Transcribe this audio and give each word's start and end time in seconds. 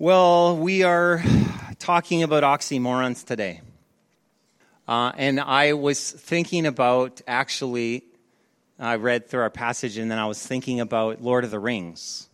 Well, 0.00 0.56
we 0.56 0.84
are 0.84 1.20
talking 1.80 2.22
about 2.22 2.44
oxymorons 2.44 3.24
today. 3.24 3.62
Uh, 4.86 5.10
and 5.16 5.40
I 5.40 5.72
was 5.72 6.12
thinking 6.12 6.66
about 6.66 7.20
actually, 7.26 8.04
I 8.78 8.94
read 8.94 9.28
through 9.28 9.40
our 9.40 9.50
passage 9.50 9.98
and 9.98 10.08
then 10.08 10.20
I 10.20 10.26
was 10.26 10.46
thinking 10.46 10.78
about 10.78 11.20
Lord 11.20 11.42
of 11.42 11.50
the 11.50 11.58
Rings, 11.58 12.28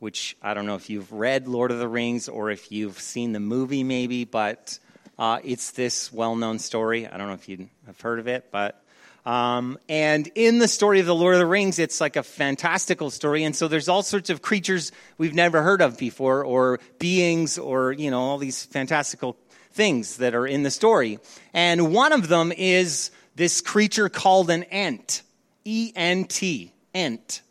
which 0.00 0.36
I 0.42 0.52
don't 0.52 0.66
know 0.66 0.74
if 0.74 0.90
you've 0.90 1.12
read 1.12 1.46
Lord 1.46 1.70
of 1.70 1.78
the 1.78 1.86
Rings 1.86 2.28
or 2.28 2.50
if 2.50 2.72
you've 2.72 2.98
seen 2.98 3.30
the 3.30 3.38
movie 3.38 3.84
maybe, 3.84 4.24
but 4.24 4.80
uh, 5.16 5.38
it's 5.44 5.70
this 5.70 6.12
well 6.12 6.34
known 6.34 6.58
story. 6.58 7.06
I 7.06 7.18
don't 7.18 7.28
know 7.28 7.34
if 7.34 7.48
you 7.48 7.68
have 7.86 8.00
heard 8.00 8.18
of 8.18 8.26
it, 8.26 8.48
but 8.50 8.82
um, 9.28 9.78
and 9.90 10.26
in 10.34 10.58
the 10.58 10.66
story 10.66 11.00
of 11.00 11.06
the 11.06 11.14
Lord 11.14 11.34
of 11.34 11.38
the 11.38 11.44
Rings, 11.44 11.78
it's 11.78 12.00
like 12.00 12.16
a 12.16 12.22
fantastical 12.22 13.10
story. 13.10 13.44
And 13.44 13.54
so 13.54 13.68
there's 13.68 13.86
all 13.86 14.02
sorts 14.02 14.30
of 14.30 14.40
creatures 14.40 14.90
we've 15.18 15.34
never 15.34 15.60
heard 15.60 15.82
of 15.82 15.98
before, 15.98 16.42
or 16.42 16.80
beings, 16.98 17.58
or, 17.58 17.92
you 17.92 18.10
know, 18.10 18.20
all 18.20 18.38
these 18.38 18.64
fantastical 18.64 19.36
things 19.72 20.16
that 20.16 20.34
are 20.34 20.46
in 20.46 20.62
the 20.62 20.70
story. 20.70 21.18
And 21.52 21.92
one 21.92 22.14
of 22.14 22.28
them 22.28 22.52
is 22.52 23.10
this 23.36 23.60
creature 23.60 24.08
called 24.08 24.48
an 24.48 24.62
Ent 24.62 25.20
E 25.62 25.92
N 25.94 26.24
T. 26.24 26.72
Ent. 26.94 27.42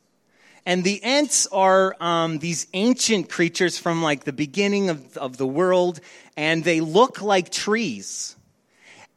And 0.66 0.84
the 0.84 1.00
Ents 1.04 1.46
are 1.52 1.96
um, 2.00 2.40
these 2.40 2.66
ancient 2.74 3.30
creatures 3.30 3.78
from 3.78 4.02
like 4.02 4.24
the 4.24 4.34
beginning 4.34 4.90
of, 4.90 5.16
of 5.16 5.38
the 5.38 5.46
world, 5.46 6.00
and 6.36 6.64
they 6.64 6.82
look 6.82 7.22
like 7.22 7.52
trees. 7.52 8.36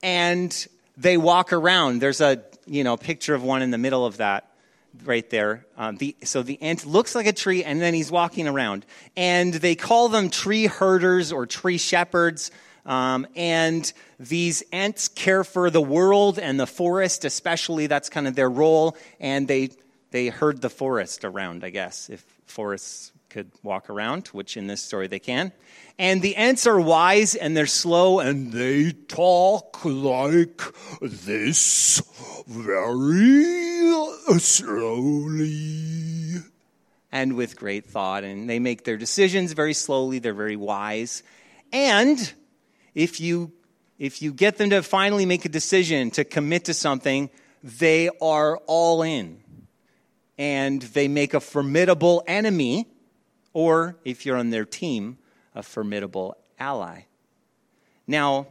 And 0.03 0.55
they 0.99 1.17
walk 1.17 1.55
around. 1.55 2.01
There's 2.01 2.21
a 2.21 2.43
you 2.67 2.85
know, 2.85 2.97
picture 2.97 3.35
of 3.35 3.43
one 3.43 3.63
in 3.63 3.71
the 3.71 3.79
middle 3.79 4.05
of 4.07 4.19
that 4.19 4.51
right 5.05 5.29
there. 5.31 5.67
Um, 5.77 5.97
the, 5.97 6.17
so 6.25 6.43
the 6.43 6.61
Ent 6.61 6.87
looks 6.87 7.15
like 7.15 7.27
a 7.27 7.33
tree, 7.33 7.65
and 7.65 7.81
then 7.81 7.95
he's 7.95 8.11
walking 8.11 8.49
around. 8.49 8.85
And 9.17 9.55
they 9.55 9.75
call 9.75 10.09
them 10.09 10.31
tree 10.31 10.67
herders 10.67 11.33
or 11.33 11.47
tree 11.47 11.79
shepherds. 11.79 12.51
Um, 12.87 13.27
and 13.37 13.93
these 14.19 14.63
Ents 14.73 15.09
care 15.09 15.45
for 15.45 15.71
the 15.71 15.83
world 15.83 16.39
and 16.39 16.59
the 16.59 16.67
forest, 16.67 17.25
especially. 17.25 17.87
That's 17.87 18.09
kind 18.09 18.27
of 18.27 18.35
their 18.35 18.51
role. 18.51 18.97
And 19.21 19.47
they 19.47 19.71
they 20.11 20.29
herd 20.29 20.61
the 20.61 20.71
forest 20.71 21.25
around, 21.25 21.65
I 21.65 21.71
guess, 21.71 22.09
if 22.11 22.25
forests 22.47 23.13
could 23.29 23.51
walk 23.63 23.89
around, 23.89 24.27
which 24.29 24.57
in 24.57 24.67
this 24.67 24.83
story 24.83 25.07
they 25.07 25.21
can. 25.21 25.53
And 25.99 26.21
the 26.21 26.35
Ents 26.37 26.67
are 26.67 26.81
wise 26.81 27.35
and 27.35 27.57
they're 27.57 27.67
slow 27.67 28.19
and 28.19 28.53
they 28.53 28.93
talk 28.93 29.85
like 29.85 30.63
this 31.01 32.03
very 32.47 34.39
slowly 34.39 35.81
and 37.13 37.37
with 37.37 37.57
great 37.57 37.87
thought. 37.87 38.25
And 38.25 38.51
they 38.51 38.59
make 38.59 38.85
their 38.85 38.97
decisions 38.97 39.53
very 39.53 39.75
slowly, 39.75 40.19
they're 40.19 40.35
very 40.35 40.57
wise. 40.57 41.23
And 41.73 42.33
if 42.95 43.21
you 43.21 43.53
if 43.99 44.23
you 44.23 44.33
get 44.33 44.57
them 44.57 44.71
to 44.71 44.83
finally 44.83 45.27
make 45.27 45.45
a 45.45 45.51
decision 45.51 46.11
to 46.13 46.25
commit 46.25 46.65
to 46.65 46.75
something, 46.75 47.29
they 47.63 48.09
are 48.23 48.57
all 48.67 49.03
in. 49.03 49.43
And 50.41 50.81
they 50.81 51.07
make 51.07 51.35
a 51.35 51.41
formidable 51.41 52.25
enemy, 52.27 52.89
or 53.53 53.99
if 54.07 54.25
you're 54.25 54.39
on 54.39 54.49
their 54.49 54.65
team, 54.65 55.19
a 55.55 55.63
formidable 55.63 56.35
ally. 56.59 57.03
Now, 58.07 58.47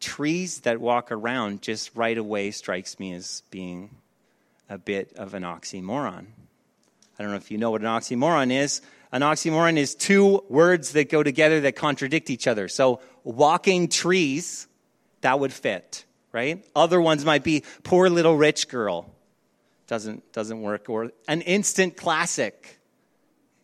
trees 0.00 0.60
that 0.60 0.80
walk 0.80 1.12
around 1.12 1.60
just 1.60 1.94
right 1.94 2.16
away 2.16 2.52
strikes 2.52 2.98
me 2.98 3.12
as 3.12 3.42
being 3.50 3.96
a 4.70 4.78
bit 4.78 5.12
of 5.18 5.34
an 5.34 5.42
oxymoron. 5.42 6.24
I 7.18 7.22
don't 7.22 7.32
know 7.32 7.36
if 7.36 7.50
you 7.50 7.58
know 7.58 7.70
what 7.70 7.82
an 7.82 7.86
oxymoron 7.86 8.50
is. 8.50 8.80
An 9.12 9.20
oxymoron 9.20 9.76
is 9.76 9.94
two 9.94 10.42
words 10.48 10.92
that 10.92 11.10
go 11.10 11.22
together 11.22 11.60
that 11.60 11.76
contradict 11.76 12.30
each 12.30 12.46
other. 12.46 12.66
So, 12.66 13.00
walking 13.24 13.88
trees, 13.88 14.66
that 15.20 15.38
would 15.38 15.52
fit, 15.52 16.06
right? 16.32 16.64
Other 16.74 16.98
ones 16.98 17.26
might 17.26 17.44
be 17.44 17.64
poor 17.82 18.08
little 18.08 18.38
rich 18.38 18.68
girl. 18.68 19.14
Doesn't, 19.88 20.32
doesn't 20.32 20.62
work. 20.62 20.88
Or 20.88 21.10
an 21.26 21.40
instant 21.40 21.96
classic 21.96 22.78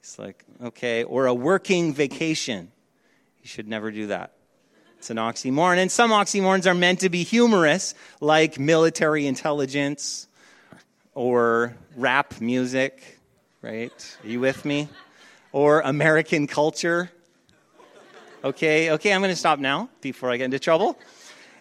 it's 0.04 0.18
like, 0.18 0.44
okay, 0.62 1.02
or 1.02 1.24
a 1.24 1.32
working 1.32 1.94
vacation. 1.94 2.70
You 3.42 3.48
should 3.48 3.66
never 3.66 3.90
do 3.90 4.08
that. 4.08 4.34
It's 4.98 5.08
an 5.08 5.16
oxymoron. 5.16 5.78
And 5.78 5.90
some 5.90 6.10
oxymorons 6.10 6.66
are 6.66 6.74
meant 6.74 7.00
to 7.00 7.08
be 7.08 7.22
humorous, 7.22 7.94
like 8.20 8.58
military 8.58 9.26
intelligence 9.26 10.28
or 11.14 11.74
rap 11.96 12.38
music, 12.38 13.18
right? 13.62 14.16
Are 14.22 14.28
you 14.28 14.40
with 14.40 14.66
me? 14.66 14.90
Or 15.52 15.80
American 15.80 16.48
culture. 16.48 17.10
Okay, 18.44 18.90
okay, 18.90 19.10
I'm 19.10 19.22
going 19.22 19.32
to 19.32 19.36
stop 19.36 19.58
now 19.58 19.88
before 20.02 20.30
I 20.30 20.36
get 20.36 20.44
into 20.44 20.58
trouble. 20.58 20.98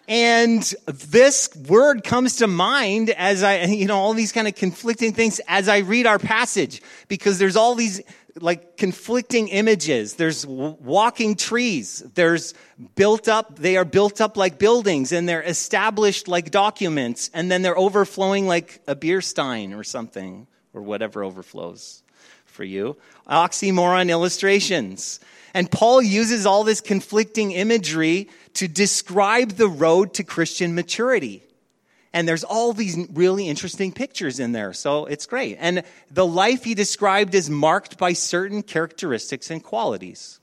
And 0.06 0.62
this 0.86 1.54
word 1.56 2.04
comes 2.04 2.36
to 2.36 2.46
mind 2.46 3.10
as 3.10 3.42
I, 3.42 3.64
you 3.64 3.86
know, 3.86 3.98
all 3.98 4.14
these 4.14 4.32
kind 4.32 4.48
of 4.48 4.54
conflicting 4.54 5.12
things 5.12 5.40
as 5.48 5.68
I 5.68 5.78
read 5.78 6.06
our 6.06 6.18
passage, 6.18 6.82
because 7.08 7.38
there's 7.38 7.56
all 7.56 7.74
these 7.74 8.00
like 8.40 8.76
conflicting 8.76 9.48
images. 9.48 10.14
There's 10.14 10.46
walking 10.46 11.36
trees. 11.36 12.02
There's 12.14 12.54
built 12.96 13.28
up, 13.28 13.58
they 13.58 13.76
are 13.76 13.84
built 13.84 14.20
up 14.20 14.36
like 14.36 14.58
buildings 14.58 15.12
and 15.12 15.28
they're 15.28 15.42
established 15.42 16.26
like 16.26 16.50
documents 16.50 17.30
and 17.32 17.50
then 17.50 17.62
they're 17.62 17.78
overflowing 17.78 18.46
like 18.46 18.82
a 18.88 18.96
beer 18.96 19.20
stein 19.20 19.72
or 19.72 19.84
something 19.84 20.46
or 20.72 20.82
whatever 20.82 21.22
overflows 21.22 22.02
for 22.44 22.64
you. 22.64 22.96
Oxymoron 23.28 24.10
illustrations. 24.10 25.20
And 25.54 25.70
Paul 25.70 26.02
uses 26.02 26.46
all 26.46 26.64
this 26.64 26.80
conflicting 26.80 27.52
imagery 27.52 28.28
to 28.54 28.68
describe 28.68 29.52
the 29.52 29.68
road 29.68 30.14
to 30.14 30.24
Christian 30.24 30.74
maturity. 30.74 31.42
And 32.12 32.28
there's 32.28 32.44
all 32.44 32.72
these 32.72 32.96
really 33.12 33.48
interesting 33.48 33.90
pictures 33.90 34.38
in 34.38 34.52
there. 34.52 34.72
So 34.72 35.06
it's 35.06 35.26
great. 35.26 35.56
And 35.58 35.82
the 36.10 36.26
life 36.26 36.62
he 36.62 36.74
described 36.74 37.34
is 37.34 37.50
marked 37.50 37.98
by 37.98 38.12
certain 38.12 38.62
characteristics 38.62 39.50
and 39.50 39.62
qualities. 39.62 40.38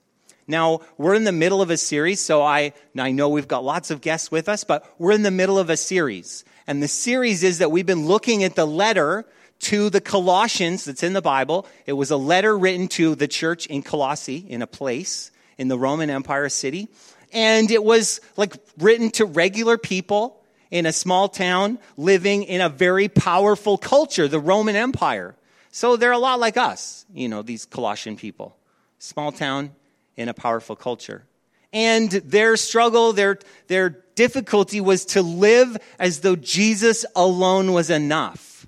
Now, 0.48 0.82
we're 0.98 1.16
in 1.16 1.24
the 1.24 1.32
middle 1.32 1.62
of 1.62 1.70
a 1.70 1.78
series, 1.78 2.20
so 2.20 2.42
I, 2.42 2.74
I 2.98 3.12
know 3.12 3.30
we've 3.30 3.48
got 3.48 3.64
lots 3.64 3.90
of 3.90 4.02
guests 4.02 4.30
with 4.30 4.50
us, 4.50 4.66
but 4.66 4.86
we're 5.00 5.14
in 5.14 5.22
the 5.22 5.32
middle 5.32 5.58
of 5.58 5.70
a 5.70 5.78
series. 5.78 6.44
And 6.68 6.84
the 6.84 6.90
series 6.90 7.42
is 7.42 7.60
that 7.60 7.72
we've 7.72 7.86
been 7.86 8.06
looking 8.06 8.44
at 8.44 8.56
the 8.56 8.68
letter 8.68 9.26
to 9.60 9.90
the 9.90 10.02
Colossians 10.02 10.84
that's 10.84 11.04
in 11.04 11.14
the 11.14 11.22
Bible. 11.22 11.66
It 11.86 11.94
was 11.94 12.12
a 12.12 12.18
letter 12.18 12.58
written 12.58 12.90
to 12.90 13.16
the 13.16 13.30
church 13.30 13.66
in 13.68 13.82
Colossae, 13.82 14.46
in 14.50 14.62
a 14.62 14.68
place 14.68 15.31
in 15.62 15.68
the 15.68 15.78
Roman 15.78 16.10
Empire 16.10 16.50
city. 16.50 16.88
And 17.32 17.70
it 17.70 17.84
was 17.84 18.20
like 18.36 18.56
written 18.80 19.12
to 19.12 19.26
regular 19.26 19.78
people 19.78 20.42
in 20.72 20.88
a 20.88 20.92
small 20.92 21.30
town 21.30 21.78
living 21.98 22.44
in 22.44 22.62
a 22.62 22.68
very 22.68 23.08
powerful 23.08 23.78
culture, 23.78 24.28
the 24.28 24.40
Roman 24.40 24.76
Empire. 24.76 25.36
So 25.72 25.98
they're 25.98 26.12
a 26.12 26.18
lot 26.18 26.40
like 26.40 26.58
us, 26.58 27.06
you 27.14 27.30
know, 27.30 27.44
these 27.44 27.66
Colossian 27.66 28.16
people. 28.18 28.58
Small 28.98 29.32
town 29.32 29.72
in 30.18 30.30
a 30.30 30.34
powerful 30.34 30.76
culture. 30.76 31.26
And 31.72 32.10
their 32.10 32.58
struggle, 32.58 33.14
their, 33.14 33.38
their 33.68 33.92
difficulty 34.16 34.82
was 34.82 35.06
to 35.06 35.22
live 35.22 35.78
as 36.00 36.22
though 36.22 36.36
Jesus 36.36 37.06
alone 37.16 37.72
was 37.72 37.92
enough. 37.92 38.66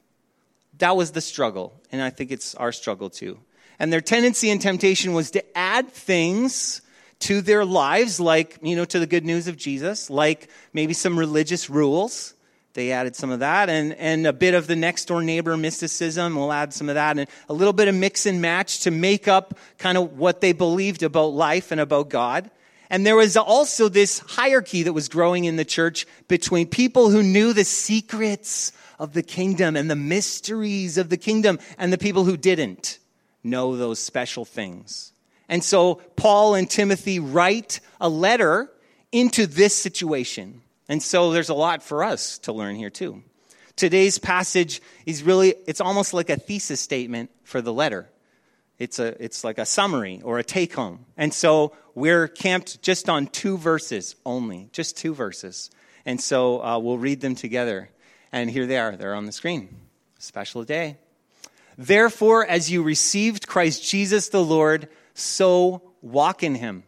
That 0.78 0.96
was 0.96 1.12
the 1.12 1.22
struggle. 1.22 1.74
And 1.92 2.04
I 2.04 2.12
think 2.12 2.30
it's 2.30 2.54
our 2.54 2.72
struggle 2.72 3.10
too. 3.10 3.40
And 3.80 3.92
their 3.92 4.00
tendency 4.00 4.52
and 4.52 4.62
temptation 4.62 5.14
was 5.14 5.32
to 5.32 5.58
add 5.58 5.90
things 5.90 6.82
to 7.24 7.42
their 7.42 7.64
lives, 7.64 8.20
like, 8.20 8.58
you 8.62 8.76
know, 8.76 8.84
to 8.84 9.00
the 9.00 9.08
good 9.08 9.26
news 9.26 9.48
of 9.48 9.56
Jesus, 9.56 10.10
like 10.10 10.50
maybe 10.74 10.94
some 10.94 11.18
religious 11.18 11.70
rules. 11.70 12.34
They 12.74 12.92
added 12.92 13.16
some 13.16 13.30
of 13.30 13.40
that 13.40 13.70
and, 13.70 13.94
and 13.94 14.28
a 14.28 14.34
bit 14.34 14.54
of 14.56 14.68
the 14.68 14.76
next 14.76 15.06
door 15.06 15.24
neighbor 15.24 15.56
mysticism. 15.56 16.36
We'll 16.36 16.52
add 16.52 16.74
some 16.74 16.90
of 16.90 16.96
that 16.96 17.18
and 17.18 17.30
a 17.48 17.54
little 17.54 17.72
bit 17.72 17.88
of 17.88 17.96
mix 17.96 18.26
and 18.26 18.42
match 18.42 18.82
to 18.82 18.92
make 18.92 19.30
up 19.30 19.58
kind 19.78 19.98
of 19.98 20.18
what 20.18 20.42
they 20.42 20.52
believed 20.52 21.02
about 21.02 21.28
life 21.28 21.72
and 21.72 21.80
about 21.80 22.10
God. 22.10 22.52
And 22.90 23.06
there 23.06 23.16
was 23.16 23.38
also 23.38 23.88
this 23.88 24.20
hierarchy 24.20 24.84
that 24.84 24.94
was 24.94 25.08
growing 25.08 25.46
in 25.46 25.56
the 25.56 25.64
church 25.64 26.06
between 26.28 26.68
people 26.68 27.10
who 27.10 27.24
knew 27.24 27.54
the 27.54 27.64
secrets 27.64 28.74
of 29.00 29.14
the 29.14 29.24
kingdom 29.24 29.78
and 29.78 29.90
the 29.90 29.96
mysteries 29.96 30.98
of 30.98 31.08
the 31.08 31.18
kingdom 31.18 31.60
and 31.78 31.94
the 31.94 31.98
people 31.98 32.26
who 32.26 32.36
didn't 32.36 33.00
know 33.44 33.78
those 33.78 34.00
special 34.00 34.44
things. 34.44 35.13
And 35.54 35.64
so 35.64 36.02
Paul 36.16 36.56
and 36.56 36.68
Timothy 36.68 37.20
write 37.20 37.80
a 38.02 38.10
letter 38.10 38.72
into 39.12 39.46
this 39.46 39.76
situation. 39.76 40.64
And 40.90 41.00
so 41.00 41.30
there's 41.30 41.50
a 41.50 41.54
lot 41.54 41.84
for 41.84 42.04
us 42.04 42.40
to 42.40 42.52
learn 42.52 42.76
here 42.76 42.90
too. 42.90 43.22
Today's 43.76 44.18
passage 44.18 44.82
is 45.06 45.22
really, 45.22 45.54
it's 45.68 45.80
almost 45.80 46.12
like 46.12 46.32
a 46.32 46.38
thesis 46.38 46.82
statement 46.82 47.30
for 47.44 47.62
the 47.62 47.72
letter. 47.72 48.10
It's, 48.80 48.98
a, 48.98 49.16
it's 49.24 49.44
like 49.44 49.60
a 49.60 49.66
summary 49.68 50.22
or 50.24 50.40
a 50.40 50.44
take 50.44 50.74
home. 50.74 51.06
And 51.18 51.32
so 51.32 51.74
we're 51.94 52.28
camped 52.28 52.82
just 52.82 53.08
on 53.08 53.28
two 53.28 53.60
verses 53.60 54.16
only, 54.26 54.70
just 54.72 54.98
two 54.98 55.14
verses. 55.14 55.70
And 56.04 56.20
so 56.20 56.64
uh, 56.64 56.80
we'll 56.80 56.98
read 56.98 57.22
them 57.22 57.36
together. 57.36 57.92
And 58.32 58.50
here 58.50 58.66
they 58.66 58.80
are, 58.80 58.96
they're 58.96 59.14
on 59.14 59.28
the 59.28 59.32
screen. 59.32 59.70
Special 60.18 60.64
day. 60.64 60.98
Therefore, 61.78 62.44
as 62.44 62.72
you 62.72 62.82
received 62.82 63.46
Christ 63.46 63.88
Jesus 63.88 64.30
the 64.30 64.44
Lord, 64.44 64.90
so 65.14 65.94
walk 66.02 66.44
in 66.44 66.56
him, 66.56 66.84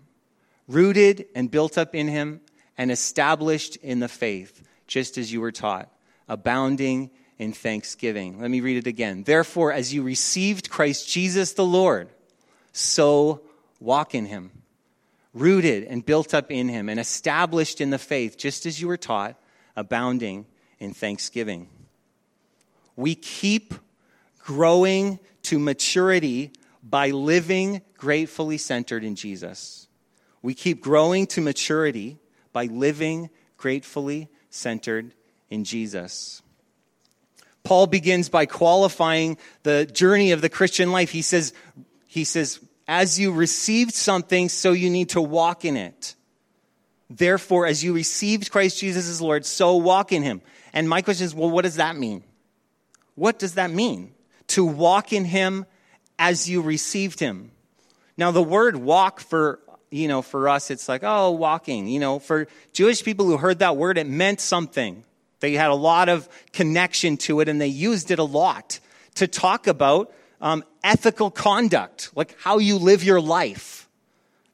rooted 0.68 1.26
and 1.36 1.50
built 1.50 1.78
up 1.78 1.96
in 1.96 2.08
him, 2.08 2.42
and 2.78 2.92
established 2.92 3.78
in 3.78 4.00
the 4.00 4.08
faith, 4.08 4.62
just 4.88 5.18
as 5.18 5.32
you 5.32 5.42
were 5.42 5.52
taught, 5.52 5.90
abounding 6.28 7.10
in 7.38 7.54
thanksgiving. 7.54 8.40
Let 8.40 8.50
me 8.50 8.62
read 8.62 8.78
it 8.78 8.88
again. 8.88 9.24
Therefore, 9.24 9.72
as 9.72 9.94
you 9.94 10.04
received 10.04 10.70
Christ 10.70 11.10
Jesus 11.10 11.54
the 11.54 11.66
Lord, 11.66 12.10
so 12.74 13.42
walk 13.80 14.16
in 14.16 14.26
him, 14.26 14.52
rooted 15.34 15.84
and 15.84 16.06
built 16.06 16.34
up 16.34 16.52
in 16.52 16.68
him, 16.68 16.90
and 16.90 17.00
established 17.00 17.80
in 17.82 17.90
the 17.90 18.00
faith, 18.00 18.38
just 18.38 18.66
as 18.66 18.82
you 18.82 18.88
were 18.88 18.98
taught, 18.98 19.36
abounding 19.76 20.46
in 20.80 20.94
thanksgiving. 20.94 21.70
We 22.96 23.16
keep 23.16 23.74
growing 24.40 25.20
to 25.44 25.60
maturity 25.60 26.52
by 26.82 27.12
living 27.12 27.82
gratefully 27.98 28.58
centered 28.58 29.04
in 29.04 29.16
Jesus. 29.16 29.88
We 30.42 30.54
keep 30.54 30.82
growing 30.82 31.28
to 31.28 31.42
maturity 31.42 32.18
by 32.54 32.66
living 32.66 33.30
gratefully 33.58 34.30
centered 34.50 35.14
in 35.50 35.64
Jesus. 35.64 36.42
Paul 37.64 37.88
begins 37.88 38.30
by 38.30 38.46
qualifying 38.46 39.38
the 39.64 39.86
journey 39.86 40.32
of 40.32 40.42
the 40.42 40.50
Christian 40.50 40.92
life. 40.92 41.10
He 41.10 41.24
says, 41.24 41.54
he 42.06 42.24
says, 42.24 42.60
as 42.88 43.20
you 43.20 43.32
received 43.32 43.96
something, 43.96 44.50
so 44.50 44.72
you 44.72 44.90
need 44.92 45.10
to 45.10 45.22
walk 45.22 45.66
in 45.66 45.76
it. 45.76 46.16
Therefore, 47.10 47.66
as 47.66 47.84
you 47.84 47.94
received 47.94 48.52
Christ 48.52 48.80
Jesus 48.80 49.10
as 49.10 49.22
Lord, 49.22 49.46
so 49.46 49.76
walk 49.78 50.12
in 50.12 50.22
him. 50.22 50.42
And 50.74 50.88
my 50.88 51.02
question 51.02 51.26
is, 51.26 51.34
well, 51.34 51.50
what 51.50 51.64
does 51.64 51.78
that 51.78 51.96
mean? 51.96 52.24
What 53.16 53.40
does 53.40 53.56
that 53.56 53.72
mean? 53.72 54.14
To 54.50 54.64
walk 54.66 55.12
in 55.12 55.26
him 55.26 55.66
as 56.20 56.48
you 56.48 56.62
received 56.62 57.20
him. 57.20 57.52
Now, 58.18 58.32
the 58.32 58.44
word 58.44 58.76
walk 58.76 59.20
for, 59.20 59.60
you 59.92 60.08
know, 60.08 60.22
for 60.22 60.48
us, 60.50 60.72
it's 60.72 60.88
like, 60.88 61.04
oh, 61.04 61.32
walking. 61.32 61.88
You 61.88 62.00
know, 62.00 62.20
for 62.20 62.48
Jewish 62.74 63.04
people 63.04 63.26
who 63.26 63.38
heard 63.38 63.60
that 63.60 63.78
word, 63.78 63.98
it 63.98 64.08
meant 64.08 64.40
something. 64.40 65.04
They 65.42 65.54
had 65.54 65.70
a 65.70 65.76
lot 65.76 66.10
of 66.10 66.28
connection 66.54 67.18
to 67.18 67.40
it 67.42 67.50
and 67.50 67.60
they 67.60 67.68
used 67.68 68.12
it 68.12 68.20
a 68.20 68.24
lot 68.24 68.80
to 69.16 69.28
talk 69.28 69.68
about 69.68 70.14
um, 70.42 70.64
ethical 70.84 71.32
conduct, 71.32 72.12
like 72.16 72.36
how 72.40 72.60
you 72.60 72.78
live 72.78 73.04
your 73.04 73.22
life. 73.22 73.90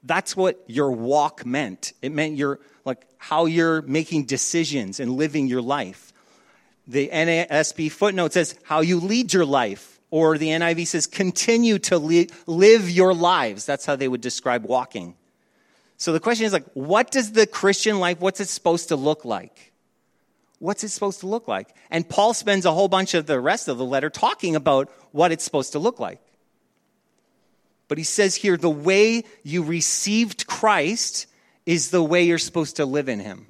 That's 0.02 0.36
what 0.36 0.62
your 0.66 0.90
walk 0.90 1.46
meant. 1.46 1.92
It 2.02 2.12
meant 2.12 2.36
your, 2.36 2.60
like 2.84 3.06
how 3.18 3.46
you're 3.46 3.82
making 3.82 4.24
decisions 4.24 5.00
and 5.00 5.16
living 5.16 5.46
your 5.46 5.62
life. 5.62 6.12
The 6.86 7.08
NASB 7.08 7.90
footnote 7.92 8.32
says 8.32 8.58
how 8.64 8.80
you 8.80 8.98
lead 8.98 9.32
your 9.32 9.44
life, 9.44 10.00
or 10.12 10.38
the 10.38 10.50
NIV 10.50 10.86
says 10.86 11.08
continue 11.08 11.80
to 11.80 11.98
li- 11.98 12.28
live 12.46 12.88
your 12.88 13.12
lives. 13.12 13.66
That's 13.66 13.84
how 13.84 13.96
they 13.96 14.06
would 14.06 14.20
describe 14.20 14.64
walking. 14.64 15.16
So 15.96 16.12
the 16.12 16.20
question 16.20 16.46
is 16.46 16.52
like, 16.52 16.66
what 16.74 17.10
does 17.10 17.32
the 17.32 17.48
Christian 17.48 17.98
life, 17.98 18.20
what's 18.20 18.38
it 18.38 18.48
supposed 18.48 18.88
to 18.88 18.96
look 18.96 19.24
like? 19.24 19.72
what's 20.62 20.84
it 20.84 20.90
supposed 20.90 21.20
to 21.20 21.26
look 21.26 21.48
like? 21.48 21.74
And 21.90 22.08
Paul 22.08 22.34
spends 22.34 22.64
a 22.64 22.72
whole 22.72 22.86
bunch 22.86 23.14
of 23.14 23.26
the 23.26 23.40
rest 23.40 23.66
of 23.66 23.78
the 23.78 23.84
letter 23.84 24.08
talking 24.08 24.54
about 24.54 24.88
what 25.10 25.32
it's 25.32 25.42
supposed 25.42 25.72
to 25.72 25.80
look 25.80 25.98
like. 25.98 26.20
But 27.88 27.98
he 27.98 28.04
says 28.04 28.36
here 28.36 28.56
the 28.56 28.70
way 28.70 29.24
you 29.42 29.64
received 29.64 30.46
Christ 30.46 31.26
is 31.66 31.90
the 31.90 32.02
way 32.02 32.22
you're 32.22 32.38
supposed 32.38 32.76
to 32.76 32.86
live 32.86 33.08
in 33.08 33.18
him. 33.18 33.46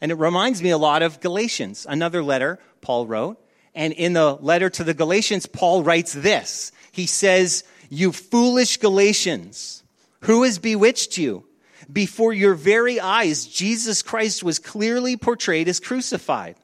And 0.00 0.10
it 0.10 0.16
reminds 0.16 0.60
me 0.60 0.70
a 0.70 0.78
lot 0.78 1.02
of 1.02 1.20
Galatians, 1.20 1.86
another 1.88 2.24
letter 2.24 2.58
Paul 2.80 3.06
wrote. 3.06 3.40
And 3.78 3.94
in 3.94 4.12
the 4.12 4.34
letter 4.34 4.68
to 4.68 4.84
the 4.84 4.92
Galatians, 4.92 5.46
Paul 5.46 5.82
writes 5.82 6.12
this. 6.12 6.72
He 6.92 7.06
says, 7.06 7.64
You 7.88 8.12
foolish 8.12 8.76
Galatians, 8.76 9.82
who 10.22 10.42
has 10.42 10.58
bewitched 10.58 11.16
you? 11.16 11.48
before 11.92 12.32
your 12.32 12.54
very 12.54 13.00
eyes, 13.00 13.46
Jesus 13.46 14.02
Christ 14.02 14.42
was 14.42 14.58
clearly 14.58 15.16
portrayed 15.16 15.68
as 15.68 15.80
crucified. 15.80 16.56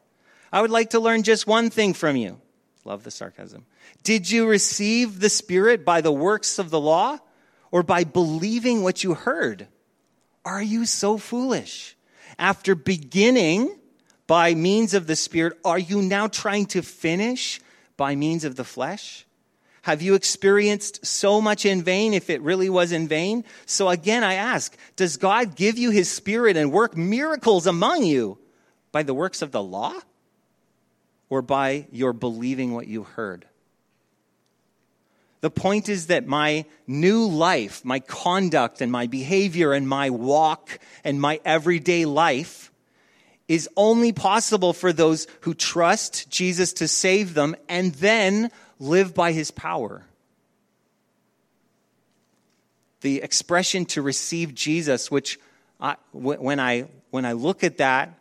I 0.52 0.60
would 0.60 0.70
like 0.70 0.90
to 0.90 1.00
learn 1.00 1.22
just 1.22 1.46
one 1.46 1.70
thing 1.70 1.94
from 1.94 2.16
you. 2.16 2.40
Love 2.84 3.04
the 3.04 3.10
sarcasm. 3.10 3.64
Did 4.02 4.30
you 4.30 4.46
receive 4.46 5.20
the 5.20 5.30
Spirit 5.30 5.84
by 5.84 6.02
the 6.02 6.12
works 6.12 6.58
of 6.58 6.70
the 6.70 6.80
law 6.80 7.18
or 7.70 7.82
by 7.82 8.04
believing 8.04 8.82
what 8.82 9.02
you 9.02 9.14
heard? 9.14 9.66
Are 10.44 10.62
you 10.62 10.84
so 10.84 11.16
foolish? 11.16 11.96
After 12.38 12.74
beginning 12.74 13.74
by 14.26 14.54
means 14.54 14.94
of 14.94 15.06
the 15.06 15.16
Spirit, 15.16 15.58
are 15.64 15.78
you 15.78 16.00
now 16.00 16.26
trying 16.28 16.66
to 16.66 16.82
finish 16.82 17.60
by 17.96 18.16
means 18.16 18.44
of 18.44 18.56
the 18.56 18.64
flesh? 18.64 19.26
Have 19.82 20.00
you 20.00 20.14
experienced 20.14 21.04
so 21.04 21.42
much 21.42 21.66
in 21.66 21.82
vain 21.82 22.14
if 22.14 22.30
it 22.30 22.40
really 22.40 22.70
was 22.70 22.90
in 22.90 23.06
vain? 23.06 23.44
So 23.66 23.90
again, 23.90 24.24
I 24.24 24.34
ask, 24.34 24.74
does 24.96 25.18
God 25.18 25.56
give 25.56 25.76
you 25.76 25.90
his 25.90 26.10
spirit 26.10 26.56
and 26.56 26.72
work 26.72 26.96
miracles 26.96 27.66
among 27.66 28.04
you 28.04 28.38
by 28.92 29.02
the 29.02 29.12
works 29.12 29.42
of 29.42 29.52
the 29.52 29.62
law 29.62 29.92
or 31.28 31.42
by 31.42 31.86
your 31.92 32.14
believing 32.14 32.72
what 32.72 32.86
you 32.86 33.02
heard? 33.02 33.44
The 35.42 35.50
point 35.50 35.90
is 35.90 36.06
that 36.06 36.26
my 36.26 36.64
new 36.86 37.26
life, 37.26 37.84
my 37.84 38.00
conduct 38.00 38.80
and 38.80 38.90
my 38.90 39.06
behavior 39.06 39.74
and 39.74 39.86
my 39.86 40.08
walk 40.08 40.78
and 41.04 41.20
my 41.20 41.40
everyday 41.44 42.06
life 42.06 42.72
is 43.48 43.68
only 43.76 44.12
possible 44.12 44.72
for 44.72 44.92
those 44.92 45.26
who 45.42 45.54
trust 45.54 46.30
Jesus 46.30 46.72
to 46.74 46.88
save 46.88 47.34
them 47.34 47.54
and 47.68 47.92
then 47.94 48.50
live 48.78 49.14
by 49.14 49.32
his 49.32 49.50
power. 49.50 50.04
The 53.02 53.22
expression 53.22 53.84
to 53.86 54.02
receive 54.02 54.54
Jesus, 54.54 55.10
which 55.10 55.38
I, 55.80 55.96
when, 56.12 56.58
I, 56.58 56.86
when 57.10 57.26
I 57.26 57.32
look 57.32 57.62
at 57.62 57.78
that 57.78 58.18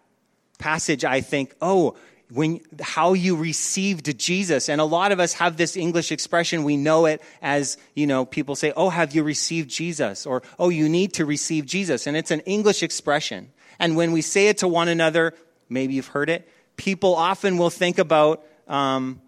passage, 0.59 1.05
I 1.05 1.21
think, 1.21 1.55
oh, 1.61 1.95
when, 2.33 2.61
how 2.81 3.13
you 3.13 3.35
received 3.35 4.17
Jesus. 4.17 4.67
And 4.67 4.81
a 4.81 4.85
lot 4.85 5.11
of 5.11 5.19
us 5.19 5.33
have 5.33 5.55
this 5.55 5.77
English 5.77 6.11
expression. 6.11 6.63
We 6.63 6.77
know 6.77 7.05
it 7.05 7.21
as, 7.41 7.77
you 7.93 8.07
know, 8.07 8.25
people 8.25 8.55
say, 8.55 8.73
oh, 8.75 8.89
have 8.89 9.13
you 9.13 9.23
received 9.23 9.69
Jesus? 9.69 10.25
Or, 10.25 10.41
oh, 10.57 10.69
you 10.69 10.89
need 10.89 11.13
to 11.13 11.25
receive 11.25 11.65
Jesus. 11.65 12.07
And 12.07 12.17
it's 12.17 12.31
an 12.31 12.39
English 12.41 12.81
expression. 12.81 13.51
And 13.77 13.95
when 13.95 14.11
we 14.11 14.21
say 14.21 14.47
it 14.47 14.57
to 14.59 14.67
one 14.67 14.87
another, 14.87 15.35
maybe 15.69 15.93
you've 15.93 16.07
heard 16.07 16.29
it, 16.29 16.49
people 16.75 17.13
often 17.15 17.57
will 17.57 17.69
think 17.69 17.99
about, 17.99 18.43
um, 18.67 19.21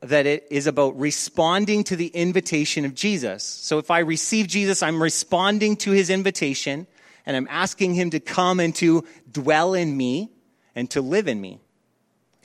that 0.00 0.26
it 0.26 0.48
is 0.50 0.66
about 0.66 0.98
responding 0.98 1.84
to 1.84 1.94
the 1.94 2.08
invitation 2.08 2.84
of 2.84 2.94
Jesus. 2.94 3.44
So 3.44 3.78
if 3.78 3.90
I 3.90 4.00
receive 4.00 4.48
Jesus, 4.48 4.82
I'm 4.82 5.00
responding 5.00 5.76
to 5.76 5.92
his 5.92 6.10
invitation 6.10 6.88
and 7.26 7.36
I'm 7.36 7.46
asking 7.48 7.94
him 7.94 8.10
to 8.10 8.20
come 8.20 8.58
and 8.58 8.74
to 8.76 9.04
dwell 9.30 9.74
in 9.74 9.96
me 9.96 10.32
and 10.74 10.90
to 10.90 11.00
live 11.00 11.28
in 11.28 11.40
me. 11.40 11.60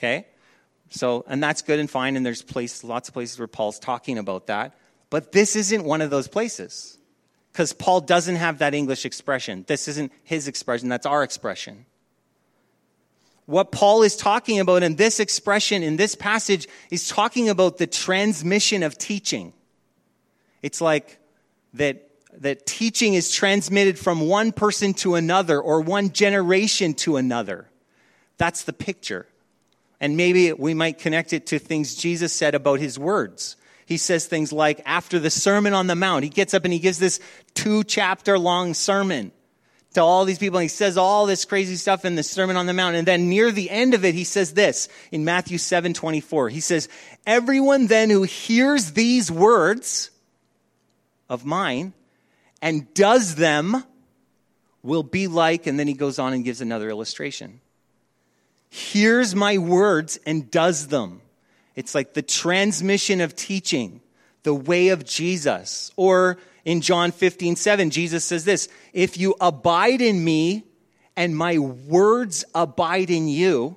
Okay? 0.02 0.26
So, 0.90 1.24
and 1.28 1.42
that's 1.42 1.62
good 1.62 1.78
and 1.78 1.88
fine, 1.88 2.16
and 2.16 2.26
there's 2.26 2.42
place, 2.42 2.82
lots 2.82 3.08
of 3.08 3.14
places 3.14 3.38
where 3.38 3.46
Paul's 3.48 3.78
talking 3.78 4.18
about 4.18 4.48
that. 4.48 4.74
But 5.10 5.32
this 5.32 5.54
isn't 5.56 5.84
one 5.84 6.00
of 6.00 6.10
those 6.10 6.26
places. 6.26 6.98
Because 7.52 7.72
Paul 7.72 8.00
doesn't 8.00 8.36
have 8.36 8.58
that 8.58 8.74
English 8.74 9.04
expression. 9.04 9.64
This 9.68 9.86
isn't 9.86 10.10
his 10.24 10.48
expression, 10.48 10.88
that's 10.88 11.06
our 11.06 11.22
expression. 11.22 11.86
What 13.46 13.72
Paul 13.72 14.02
is 14.02 14.16
talking 14.16 14.60
about 14.60 14.82
in 14.82 14.96
this 14.96 15.20
expression, 15.20 15.82
in 15.82 15.96
this 15.96 16.14
passage, 16.14 16.66
is 16.90 17.08
talking 17.08 17.48
about 17.48 17.78
the 17.78 17.86
transmission 17.86 18.82
of 18.82 18.96
teaching. 18.96 19.52
It's 20.62 20.80
like 20.80 21.18
that, 21.74 22.08
that 22.38 22.66
teaching 22.66 23.14
is 23.14 23.30
transmitted 23.30 23.98
from 23.98 24.28
one 24.28 24.52
person 24.52 24.94
to 24.94 25.16
another 25.16 25.60
or 25.60 25.80
one 25.80 26.12
generation 26.12 26.94
to 26.94 27.16
another. 27.16 27.68
That's 28.38 28.64
the 28.64 28.72
picture. 28.72 29.26
And 30.02 30.16
maybe 30.16 30.52
we 30.52 30.74
might 30.74 30.98
connect 30.98 31.32
it 31.32 31.46
to 31.46 31.60
things 31.60 31.94
Jesus 31.94 32.32
said 32.32 32.56
about 32.56 32.80
his 32.80 32.98
words. 32.98 33.54
He 33.86 33.98
says 33.98 34.26
things 34.26 34.52
like, 34.52 34.82
after 34.84 35.20
the 35.20 35.30
Sermon 35.30 35.74
on 35.74 35.86
the 35.86 35.94
Mount, 35.94 36.24
he 36.24 36.28
gets 36.28 36.54
up 36.54 36.64
and 36.64 36.72
he 36.72 36.80
gives 36.80 36.98
this 36.98 37.20
two 37.54 37.84
chapter 37.84 38.36
long 38.36 38.74
sermon 38.74 39.30
to 39.94 40.02
all 40.02 40.24
these 40.24 40.38
people. 40.38 40.58
And 40.58 40.64
he 40.64 40.68
says 40.68 40.98
all 40.98 41.26
this 41.26 41.44
crazy 41.44 41.76
stuff 41.76 42.04
in 42.04 42.16
the 42.16 42.24
Sermon 42.24 42.56
on 42.56 42.66
the 42.66 42.72
Mount. 42.72 42.96
And 42.96 43.06
then 43.06 43.28
near 43.28 43.52
the 43.52 43.70
end 43.70 43.94
of 43.94 44.04
it, 44.04 44.16
he 44.16 44.24
says 44.24 44.54
this 44.54 44.88
in 45.12 45.24
Matthew 45.24 45.56
7 45.56 45.94
24. 45.94 46.48
He 46.48 46.58
says, 46.58 46.88
Everyone 47.24 47.86
then 47.86 48.10
who 48.10 48.24
hears 48.24 48.94
these 48.94 49.30
words 49.30 50.10
of 51.28 51.44
mine 51.44 51.92
and 52.60 52.92
does 52.92 53.36
them 53.36 53.84
will 54.82 55.04
be 55.04 55.28
like, 55.28 55.68
and 55.68 55.78
then 55.78 55.86
he 55.86 55.94
goes 55.94 56.18
on 56.18 56.32
and 56.32 56.44
gives 56.44 56.60
another 56.60 56.90
illustration. 56.90 57.60
Hears 58.72 59.34
my 59.34 59.58
words 59.58 60.18
and 60.24 60.50
does 60.50 60.86
them. 60.86 61.20
It's 61.76 61.94
like 61.94 62.14
the 62.14 62.22
transmission 62.22 63.20
of 63.20 63.36
teaching, 63.36 64.00
the 64.44 64.54
way 64.54 64.88
of 64.88 65.04
Jesus, 65.04 65.92
or 65.94 66.38
in 66.64 66.80
John 66.80 67.12
15, 67.12 67.56
7, 67.56 67.90
Jesus 67.90 68.24
says 68.24 68.46
this 68.46 68.70
If 68.94 69.18
you 69.18 69.34
abide 69.42 70.00
in 70.00 70.24
me 70.24 70.64
and 71.14 71.36
my 71.36 71.58
words 71.58 72.46
abide 72.54 73.10
in 73.10 73.28
you, 73.28 73.76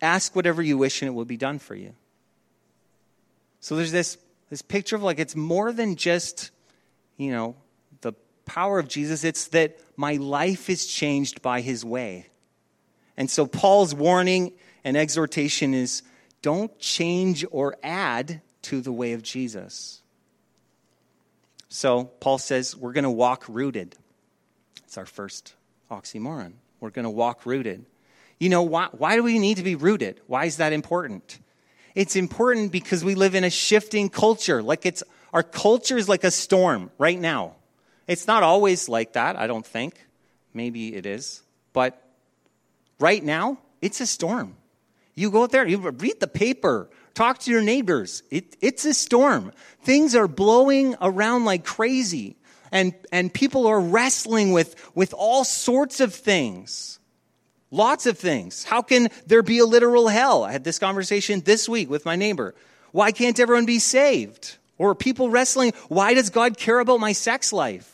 ask 0.00 0.36
whatever 0.36 0.62
you 0.62 0.78
wish 0.78 1.02
and 1.02 1.08
it 1.08 1.14
will 1.14 1.24
be 1.24 1.36
done 1.36 1.58
for 1.58 1.74
you. 1.74 1.92
So 3.58 3.74
there's 3.74 3.90
this, 3.90 4.18
this 4.50 4.62
picture 4.62 4.94
of 4.94 5.02
like 5.02 5.18
it's 5.18 5.34
more 5.34 5.72
than 5.72 5.96
just, 5.96 6.52
you 7.16 7.32
know, 7.32 7.56
the 8.02 8.12
power 8.46 8.78
of 8.78 8.86
Jesus, 8.86 9.24
it's 9.24 9.48
that 9.48 9.80
my 9.96 10.14
life 10.14 10.70
is 10.70 10.86
changed 10.86 11.42
by 11.42 11.60
his 11.60 11.84
way. 11.84 12.28
And 13.16 13.30
so 13.30 13.46
Paul's 13.46 13.94
warning 13.94 14.52
and 14.84 14.96
exhortation 14.96 15.74
is 15.74 16.02
don't 16.40 16.76
change 16.78 17.44
or 17.50 17.76
add 17.82 18.40
to 18.62 18.80
the 18.80 18.92
way 18.92 19.12
of 19.12 19.22
Jesus. 19.22 20.02
So 21.68 22.04
Paul 22.04 22.38
says 22.38 22.76
we're 22.76 22.92
going 22.92 23.04
to 23.04 23.10
walk 23.10 23.44
rooted. 23.48 23.96
It's 24.84 24.98
our 24.98 25.06
first 25.06 25.54
oxymoron. 25.90 26.52
We're 26.80 26.90
going 26.90 27.04
to 27.04 27.10
walk 27.10 27.46
rooted. 27.46 27.86
You 28.38 28.48
know, 28.48 28.62
why, 28.62 28.88
why 28.92 29.16
do 29.16 29.22
we 29.22 29.38
need 29.38 29.58
to 29.58 29.62
be 29.62 29.76
rooted? 29.76 30.20
Why 30.26 30.46
is 30.46 30.56
that 30.56 30.72
important? 30.72 31.38
It's 31.94 32.16
important 32.16 32.72
because 32.72 33.04
we 33.04 33.14
live 33.14 33.34
in 33.34 33.44
a 33.44 33.50
shifting 33.50 34.08
culture. 34.08 34.62
Like 34.62 34.84
it's, 34.84 35.02
our 35.32 35.42
culture 35.42 35.96
is 35.96 36.08
like 36.08 36.24
a 36.24 36.30
storm 36.30 36.90
right 36.98 37.18
now. 37.18 37.54
It's 38.06 38.26
not 38.26 38.42
always 38.42 38.88
like 38.88 39.12
that, 39.12 39.36
I 39.36 39.46
don't 39.46 39.64
think. 39.64 40.04
Maybe 40.52 40.94
it 40.94 41.06
is. 41.06 41.42
But 41.72 42.01
right 43.02 43.22
now, 43.22 43.58
it's 43.82 44.00
a 44.00 44.06
storm. 44.06 44.56
You 45.14 45.30
go 45.30 45.42
out 45.42 45.50
there, 45.50 45.66
you 45.66 45.78
read 45.78 46.20
the 46.20 46.26
paper, 46.26 46.88
talk 47.12 47.38
to 47.40 47.50
your 47.50 47.60
neighbors. 47.60 48.22
It, 48.30 48.56
it's 48.62 48.84
a 48.86 48.94
storm. 48.94 49.52
Things 49.82 50.14
are 50.14 50.28
blowing 50.28 50.94
around 51.00 51.44
like 51.44 51.64
crazy. 51.64 52.36
And, 52.70 52.94
and 53.10 53.32
people 53.32 53.66
are 53.66 53.80
wrestling 53.80 54.52
with, 54.52 54.74
with 54.94 55.12
all 55.12 55.44
sorts 55.44 56.00
of 56.00 56.14
things. 56.14 56.98
Lots 57.70 58.06
of 58.06 58.18
things. 58.18 58.64
How 58.64 58.80
can 58.80 59.10
there 59.26 59.42
be 59.42 59.58
a 59.58 59.66
literal 59.66 60.08
hell? 60.08 60.44
I 60.44 60.52
had 60.52 60.64
this 60.64 60.78
conversation 60.78 61.40
this 61.40 61.68
week 61.68 61.90
with 61.90 62.06
my 62.06 62.16
neighbor. 62.16 62.54
Why 62.92 63.12
can't 63.12 63.38
everyone 63.38 63.66
be 63.66 63.78
saved? 63.78 64.56
Or 64.78 64.94
people 64.94 65.28
wrestling, 65.28 65.72
why 65.88 66.14
does 66.14 66.30
God 66.30 66.56
care 66.56 66.80
about 66.80 67.00
my 67.00 67.12
sex 67.12 67.52
life? 67.52 67.91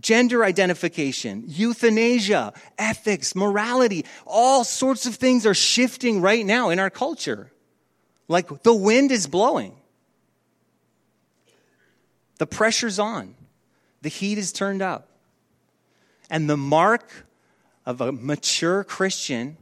Gender 0.00 0.44
identification, 0.44 1.44
euthanasia, 1.46 2.52
ethics, 2.78 3.34
morality, 3.34 4.04
all 4.26 4.62
sorts 4.62 5.06
of 5.06 5.16
things 5.16 5.44
are 5.44 5.54
shifting 5.54 6.20
right 6.20 6.44
now 6.44 6.68
in 6.70 6.78
our 6.78 6.90
culture. 6.90 7.50
Like 8.28 8.62
the 8.62 8.74
wind 8.74 9.10
is 9.10 9.26
blowing. 9.26 9.74
The 12.38 12.46
pressure's 12.46 12.98
on. 12.98 13.34
The 14.02 14.08
heat 14.08 14.38
is 14.38 14.52
turned 14.52 14.82
up. 14.82 15.08
And 16.30 16.48
the 16.48 16.56
mark 16.56 17.26
of 17.84 18.00
a 18.00 18.12
mature 18.12 18.84
Christian 18.84 19.56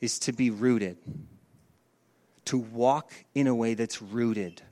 is 0.00 0.18
to 0.20 0.32
be 0.32 0.50
rooted, 0.50 0.98
to 2.44 2.58
walk 2.58 3.12
in 3.34 3.46
a 3.46 3.54
way 3.54 3.74
that's 3.74 4.00
rooted. 4.00 4.62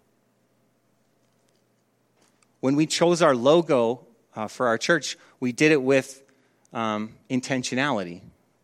When 2.61 2.77
we 2.77 2.87
chose 2.87 3.23
our 3.23 3.35
logo 3.35 4.07
uh, 4.39 4.47
for 4.47 4.69
our 4.69 4.79
church, 4.79 5.19
we 5.41 5.51
did 5.51 5.73
it 5.73 5.83
with 5.83 6.23
um, 6.73 7.15
intentionality. 7.29 8.21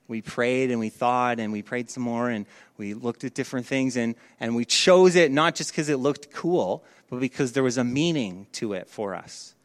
We 0.07 0.23
prayed 0.23 0.71
and 0.71 0.79
we 0.79 0.89
thought 0.89 1.41
and 1.41 1.53
we 1.53 1.63
prayed 1.63 1.91
some 1.91 2.05
more 2.05 2.31
and 2.31 2.47
we 2.77 2.95
looked 2.95 3.25
at 3.25 3.35
different 3.35 3.67
things 3.67 3.97
and, 3.97 4.15
and 4.39 4.55
we 4.55 4.65
chose 4.65 5.17
it 5.17 5.33
not 5.33 5.57
just 5.57 5.73
because 5.73 5.89
it 5.89 5.97
looked 5.97 6.33
cool, 6.33 6.85
but 7.11 7.19
because 7.19 7.55
there 7.55 7.65
was 7.65 7.77
a 7.77 7.83
meaning 7.83 8.47
to 8.53 8.75
it 8.75 8.89
for 8.89 9.17
us. 9.17 9.57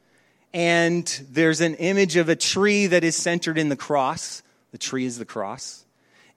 And 0.52 1.06
there's 1.30 1.62
an 1.62 1.76
image 1.76 2.16
of 2.16 2.28
a 2.28 2.36
tree 2.36 2.88
that 2.88 3.04
is 3.04 3.16
centered 3.16 3.60
in 3.60 3.70
the 3.70 3.76
cross 3.76 4.42
the 4.72 4.78
tree 4.78 5.06
is 5.06 5.18
the 5.18 5.26
cross. 5.26 5.84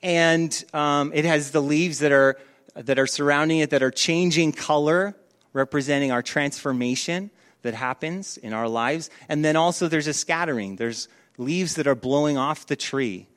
And 0.02 0.64
um, 0.72 1.12
it 1.14 1.24
has 1.24 1.50
the 1.50 1.60
leaves 1.60 1.98
that 2.00 2.12
are, 2.12 2.38
that 2.74 2.98
are 2.98 3.06
surrounding 3.06 3.58
it 3.58 3.70
that 3.70 3.82
are 3.82 3.90
changing 3.90 4.52
color, 4.52 5.14
representing 5.52 6.10
our 6.12 6.22
transformation 6.22 7.30
that 7.62 7.74
happens 7.74 8.36
in 8.36 8.52
our 8.52 8.68
lives. 8.68 9.10
And 9.28 9.44
then 9.44 9.56
also 9.56 9.88
there's 9.88 10.06
a 10.06 10.12
scattering. 10.12 10.76
There's 10.76 11.08
leaves 11.38 11.74
that 11.76 11.86
are 11.86 11.94
blowing 11.94 12.36
off 12.36 12.66
the 12.66 12.76
tree 12.76 13.28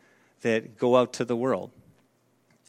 that 0.41 0.77
go 0.77 0.97
out 0.97 1.13
to 1.13 1.25
the 1.25 1.35
world. 1.35 1.71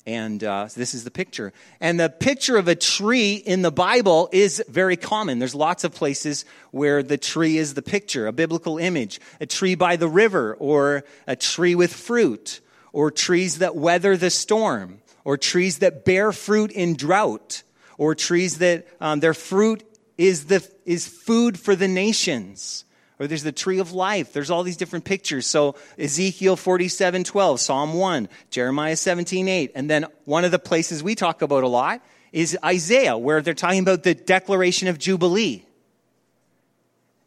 And 0.07 0.45
uh, 0.45 0.69
this 0.77 0.95
is 0.95 1.03
the 1.03 1.11
picture. 1.11 1.53
And 1.81 1.99
the 1.99 2.09
picture 2.09 2.57
of 2.57 2.69
a 2.69 2.77
tree 2.77 3.35
in 3.35 3.63
the 3.63 3.73
Bible 3.73 4.29
is 4.31 4.63
very 4.69 4.97
common. 4.97 5.41
There's 5.41 5.55
lots 5.55 5.83
of 5.83 5.93
places 5.93 6.45
where 6.71 7.03
the 7.03 7.19
tree 7.19 7.59
is 7.59 7.75
the 7.75 7.83
picture, 7.83 8.29
a 8.29 8.33
biblical 8.33 8.79
image. 8.79 9.21
A 9.41 9.47
tree 9.47 9.75
by 9.75 9.97
the 9.97 10.09
river, 10.09 10.57
or 10.61 11.03
a 11.27 11.35
tree 11.35 11.75
with 11.75 11.93
fruit, 11.93 12.61
or 12.93 13.11
trees 13.11 13.59
that 13.59 13.75
weather 13.75 14.17
the 14.17 14.31
storm, 14.31 15.01
or 15.25 15.37
trees 15.37 15.79
that 15.79 16.05
bear 16.05 16.31
fruit 16.31 16.71
in 16.71 16.95
drought, 16.95 17.65
or 17.99 18.15
trees 18.15 18.59
that 18.59 18.87
um, 19.01 19.19
their 19.19 19.35
fruit 19.35 19.83
is, 20.19 20.47
the, 20.47 20.67
is 20.85 21.07
food 21.07 21.59
for 21.59 21.77
the 21.77 21.89
nations 21.89 22.85
or 23.19 23.27
there's 23.27 23.43
the 23.43 23.53
tree 23.53 23.79
of 23.79 23.93
life. 23.93 24.33
There's 24.33 24.51
all 24.51 24.63
these 24.63 24.77
different 24.77 25.05
pictures. 25.05 25.47
So 25.47 25.77
Ezekiel 25.99 26.57
47, 26.57 27.25
12, 27.25 27.61
Psalm 27.61 27.95
1, 27.95 28.29
Jeremiah 28.51 28.97
17, 28.97 29.49
8. 29.49 29.73
And 29.75 29.89
then 29.89 30.07
one 30.25 30.45
of 30.45 30.51
the 30.51 30.59
places 30.59 31.03
we 31.03 31.15
talk 31.15 31.43
about 31.43 31.65
a 31.65 31.69
lot 31.69 32.03
is 32.33 32.59
Isaiah, 32.65 33.17
where 33.17 33.41
they're 33.41 33.55
talking 33.55 33.81
about 33.81 34.03
the 34.03 34.15
declaration 34.15 34.89
of 34.89 34.99
Jubilee. 34.99 35.65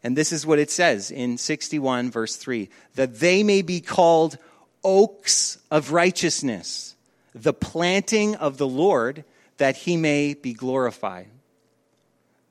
And 0.03 0.15
this 0.15 0.31
is 0.31 0.45
what 0.45 0.59
it 0.59 0.69
says 0.69 1.11
in 1.11 1.37
61, 1.37 2.11
verse 2.11 2.35
3 2.35 2.69
that 2.95 3.19
they 3.19 3.43
may 3.43 3.61
be 3.61 3.81
called 3.81 4.37
oaks 4.83 5.57
of 5.71 5.91
righteousness, 5.91 6.95
the 7.33 7.53
planting 7.53 8.35
of 8.35 8.57
the 8.57 8.67
Lord, 8.67 9.25
that 9.57 9.75
he 9.75 9.97
may 9.97 10.35
be 10.35 10.53
glorified. 10.53 11.27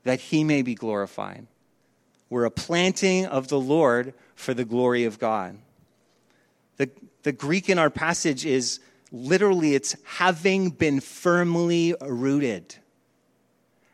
That 0.09 0.21
he 0.21 0.43
may 0.43 0.63
be 0.63 0.75
glorified. 0.75 1.47
We're 2.31 2.47
a 2.47 2.51
planting 2.51 3.27
of 3.27 3.49
the 3.49 3.61
Lord 3.61 4.15
for 4.35 4.55
the 4.55 4.65
glory 4.65 5.05
of 5.05 5.19
God. 5.19 5.59
The, 6.79 6.89
the 7.25 7.33
Greek 7.33 7.69
in 7.69 7.79
our 7.79 7.91
passage 7.91 8.47
is 8.47 8.81
literally 9.13 9.75
it's 9.75 9.97
having 10.05 10.71
been 10.71 11.01
firmly 11.01 11.95
rooted. 12.01 12.75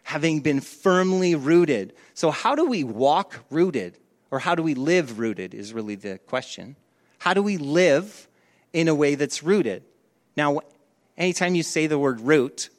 Having 0.05 0.43
been 0.43 0.61
firmly 0.61 1.35
rooted. 1.35 1.95
So, 2.15 2.31
how 2.31 2.55
do 2.55 2.65
we 2.65 2.85
walk 2.85 3.41
rooted? 3.51 3.99
Or 4.31 4.39
how 4.39 4.55
do 4.55 4.63
we 4.63 4.75
live 4.75 5.19
rooted 5.19 5.53
is 5.53 5.73
really 5.73 5.97
the 5.97 6.19
question. 6.19 6.77
How 7.19 7.35
do 7.35 7.43
we 7.43 7.57
live 7.57 8.29
in 8.73 8.87
a 8.87 8.95
way 8.95 9.17
that's 9.17 9.43
rooted? 9.43 9.83
Now, 10.37 10.61
anytime 11.19 11.57
you 11.57 11.65
say 11.65 11.89
the 11.89 11.99
word 11.99 12.21
root, 12.21 12.71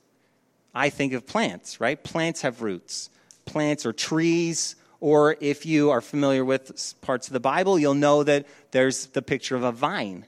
I 0.73 0.89
think 0.89 1.11
of 1.11 1.27
plants, 1.27 1.81
right? 1.81 2.01
Plants 2.01 2.41
have 2.43 2.61
roots. 2.61 3.09
Plants 3.45 3.85
or 3.85 3.93
trees 3.93 4.75
or 4.99 5.37
if 5.39 5.65
you 5.65 5.91
are 5.91 6.01
familiar 6.01 6.43
with 6.43 6.99
parts 7.01 7.27
of 7.27 7.33
the 7.33 7.39
Bible, 7.39 7.77
you'll 7.77 7.93
know 7.93 8.23
that 8.23 8.45
there's 8.71 9.07
the 9.07 9.21
picture 9.21 9.55
of 9.55 9.63
a 9.63 9.71
vine 9.71 10.25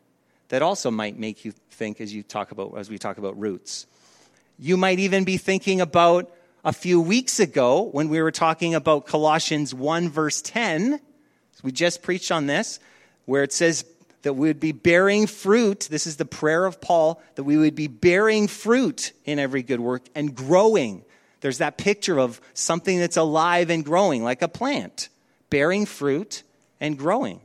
that 0.49 0.61
also 0.61 0.91
might 0.91 1.17
make 1.17 1.43
you 1.43 1.53
think 1.71 1.99
as 1.99 2.13
you 2.13 2.23
talk 2.23 2.51
about 2.51 2.77
as 2.77 2.89
we 2.89 2.97
talk 2.97 3.17
about 3.17 3.39
roots. 3.39 3.87
You 4.59 4.77
might 4.77 4.99
even 4.99 5.23
be 5.23 5.37
thinking 5.37 5.81
about 5.81 6.31
a 6.63 6.73
few 6.73 6.99
weeks 6.99 7.39
ago 7.39 7.89
when 7.91 8.09
we 8.09 8.21
were 8.21 8.31
talking 8.31 8.75
about 8.75 9.05
Colossians 9.05 9.73
1 9.73 10.09
verse 10.09 10.41
10. 10.41 10.99
We 11.63 11.71
just 11.71 12.01
preached 12.01 12.31
on 12.31 12.47
this 12.47 12.79
where 13.25 13.43
it 13.43 13.53
says 13.53 13.85
that 14.23 14.33
we 14.33 14.47
would 14.47 14.59
be 14.59 14.73
bearing 14.73 15.27
fruit. 15.27 15.87
This 15.89 16.07
is 16.07 16.17
the 16.17 16.25
prayer 16.25 16.65
of 16.65 16.81
Paul 16.81 17.21
that 17.35 17.43
we 17.43 17.57
would 17.57 17.75
be 17.75 17.87
bearing 17.87 18.47
fruit 18.47 19.11
in 19.25 19.39
every 19.39 19.63
good 19.63 19.79
work 19.79 20.03
and 20.15 20.35
growing 20.35 21.03
there's 21.47 21.59
that 21.59 21.77
picture 21.77 22.19
of 22.19 22.41
something 22.53 22.99
that's 22.99 23.15
alive 23.15 23.69
and 23.69 23.85
growing, 23.85 24.21
like 24.21 24.41
a 24.41 24.49
plant, 24.49 25.07
bearing 25.49 25.85
fruit 25.85 26.43
and 26.81 26.97
growing. 26.97 27.39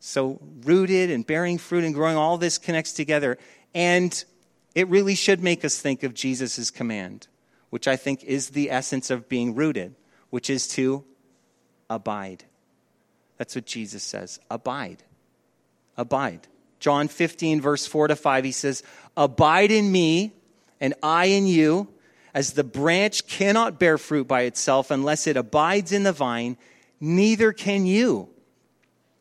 So, 0.00 0.38
rooted 0.64 1.10
and 1.10 1.26
bearing 1.26 1.56
fruit 1.56 1.82
and 1.82 1.94
growing, 1.94 2.18
all 2.18 2.36
this 2.36 2.58
connects 2.58 2.92
together. 2.92 3.38
And 3.74 4.22
it 4.74 4.86
really 4.88 5.14
should 5.14 5.42
make 5.42 5.64
us 5.64 5.80
think 5.80 6.02
of 6.02 6.12
Jesus' 6.12 6.70
command, 6.70 7.26
which 7.70 7.88
I 7.88 7.96
think 7.96 8.22
is 8.22 8.50
the 8.50 8.70
essence 8.70 9.08
of 9.08 9.30
being 9.30 9.54
rooted, 9.54 9.94
which 10.28 10.50
is 10.50 10.68
to 10.68 11.02
abide. 11.88 12.44
That's 13.38 13.54
what 13.54 13.64
Jesus 13.64 14.02
says 14.02 14.40
abide. 14.50 15.04
Abide. 15.96 16.48
John 16.80 17.08
15, 17.08 17.62
verse 17.62 17.86
4 17.86 18.08
to 18.08 18.16
5, 18.16 18.44
he 18.44 18.52
says, 18.52 18.82
Abide 19.16 19.70
in 19.70 19.90
me, 19.90 20.34
and 20.82 20.92
I 21.02 21.24
in 21.26 21.46
you 21.46 21.88
as 22.34 22.52
the 22.52 22.64
branch 22.64 23.26
cannot 23.26 23.78
bear 23.78 23.98
fruit 23.98 24.28
by 24.28 24.42
itself 24.42 24.90
unless 24.90 25.26
it 25.26 25.36
abides 25.36 25.92
in 25.92 26.02
the 26.02 26.12
vine, 26.12 26.56
neither 27.00 27.52
can 27.52 27.86
you 27.86 28.28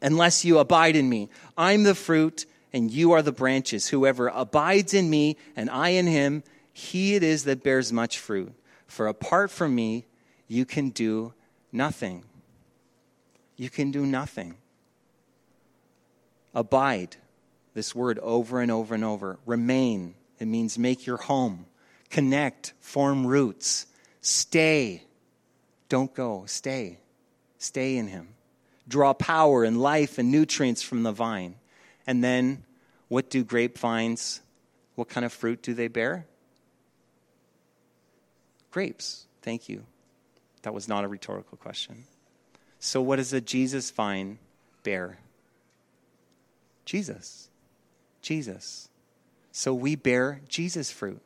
unless 0.02 0.46
you 0.46 0.60
abide 0.60 0.96
in 0.96 1.10
me. 1.10 1.30
I'm 1.58 1.84
the 1.84 1.96
fruit, 1.96 2.46
and 2.72 2.92
you 2.92 3.12
are 3.12 3.22
the 3.22 3.32
branches. 3.32 3.88
Whoever 3.88 4.28
abides 4.28 4.94
in 4.94 5.10
me, 5.10 5.38
and 5.56 5.70
I 5.70 5.90
in 5.90 6.08
him, 6.08 6.44
he 6.72 7.16
it 7.16 7.24
is 7.24 7.44
that 7.46 7.64
bears 7.64 7.92
much 7.92 8.20
fruit. 8.20 8.54
For 8.88 9.08
apart 9.08 9.52
from 9.52 9.76
me, 9.76 10.06
you 10.48 10.66
can 10.66 10.90
do 10.90 11.34
nothing. 11.72 12.24
You 13.56 13.70
can 13.70 13.92
do 13.92 14.06
nothing. 14.06 14.56
Abide, 16.56 17.18
this 17.74 17.94
word 17.94 18.20
over 18.20 18.62
and 18.62 18.72
over 18.72 18.96
and 18.96 19.04
over. 19.04 19.38
Remain, 19.46 20.16
it 20.40 20.46
means 20.46 20.80
make 20.80 21.06
your 21.06 21.18
home 21.18 21.66
connect, 22.10 22.74
form 22.80 23.26
roots, 23.26 23.86
stay. 24.22 25.04
Don't 25.88 26.14
go, 26.14 26.44
stay. 26.48 27.00
Stay 27.58 27.98
in 27.98 28.08
Him. 28.08 28.30
draw 28.88 29.14
power 29.14 29.64
and 29.64 29.80
life 29.80 30.18
and 30.18 30.32
nutrients 30.32 30.82
from 30.82 31.04
the 31.04 31.12
vine. 31.12 31.56
And 32.08 32.24
then, 32.24 32.64
what 33.08 33.30
do 33.30 33.44
grapevines, 33.44 34.42
what 34.96 35.10
kind 35.10 35.26
of 35.26 35.32
fruit 35.32 35.62
do 35.62 35.74
they 35.74 35.88
bear? 35.88 36.26
Grapes. 38.72 39.26
Thank 39.42 39.70
you. 39.70 39.84
That 40.64 40.74
was 40.74 40.88
not 40.88 41.04
a 41.04 41.08
rhetorical 41.08 41.58
question. 41.58 42.06
So, 42.80 43.02
what 43.02 43.18
does 43.18 43.32
a 43.34 43.42
Jesus 43.42 43.92
vine 43.92 44.40
bear? 44.84 45.20
Jesus. 46.86 47.50
Jesus. 48.22 48.90
So, 49.52 49.74
we 49.74 49.96
bear 49.96 50.42
Jesus 50.48 50.92
fruit. 50.92 51.22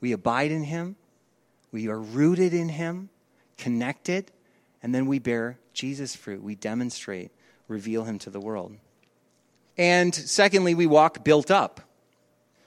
We 0.00 0.12
abide 0.12 0.50
in 0.50 0.64
him, 0.64 0.96
we 1.72 1.88
are 1.88 1.98
rooted 1.98 2.54
in 2.54 2.68
him, 2.68 3.10
connected, 3.56 4.30
and 4.82 4.94
then 4.94 5.06
we 5.06 5.18
bear 5.18 5.58
Jesus 5.72 6.16
fruit. 6.16 6.42
We 6.42 6.54
demonstrate, 6.54 7.30
reveal 7.66 8.04
him 8.04 8.18
to 8.20 8.30
the 8.30 8.40
world. 8.40 8.76
And 9.76 10.14
secondly, 10.14 10.74
we 10.74 10.86
walk 10.86 11.24
built 11.24 11.50
up. 11.50 11.80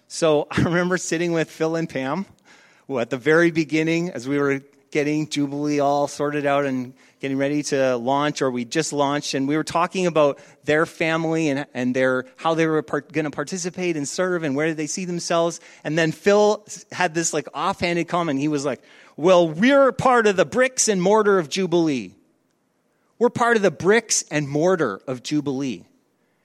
So 0.08 0.48
I 0.52 0.62
remember 0.62 0.98
sitting 0.98 1.32
with 1.32 1.50
Phil 1.50 1.76
and 1.76 1.90
Pam 1.90 2.26
at 2.90 3.10
the 3.10 3.18
very 3.18 3.52
beginning 3.52 4.10
as 4.10 4.28
we 4.28 4.38
were 4.38 4.62
getting 4.92 5.28
Jubilee 5.28 5.80
all 5.80 6.08
sorted 6.08 6.46
out 6.46 6.66
and 6.66 6.94
getting 7.22 7.38
ready 7.38 7.64
to 7.64 7.96
launch, 7.96 8.42
or 8.42 8.52
we 8.52 8.66
just 8.66 8.92
launched, 8.92 9.34
and 9.34 9.48
we 9.48 9.56
were 9.56 9.64
talking 9.64 10.06
about 10.06 10.40
their 10.66 10.86
family 10.86 11.50
and, 11.50 11.66
and 11.74 11.96
their, 11.96 12.26
how 12.36 12.54
they 12.54 12.68
were 12.68 12.82
part, 12.82 13.12
going 13.12 13.26
to 13.26 13.32
participate 13.32 13.96
and 13.96 14.08
serve 14.08 14.44
and 14.44 14.56
where 14.56 14.68
did 14.68 14.78
they 14.78 14.88
see 14.88 15.06
themselves. 15.06 15.60
And 15.84 15.98
then 15.98 16.12
Phil 16.12 16.66
had 16.92 17.14
this 17.14 17.34
like 17.34 17.48
offhanded 17.54 18.08
comment. 18.08 18.40
He 18.40 18.50
was 18.50 18.66
like, 18.66 18.82
Well, 19.16 19.48
we're 19.48 19.92
part 19.92 20.28
of 20.28 20.36
the 20.36 20.46
bricks 20.46 20.88
and 20.88 21.02
mortar 21.02 21.40
of 21.40 21.48
Jubilee. 21.48 22.16
We're 23.18 23.30
part 23.30 23.56
of 23.56 23.64
the 23.64 23.72
bricks 23.72 24.24
and 24.30 24.50
mortar 24.50 25.02
of 25.08 25.24
Jubilee. 25.24 25.86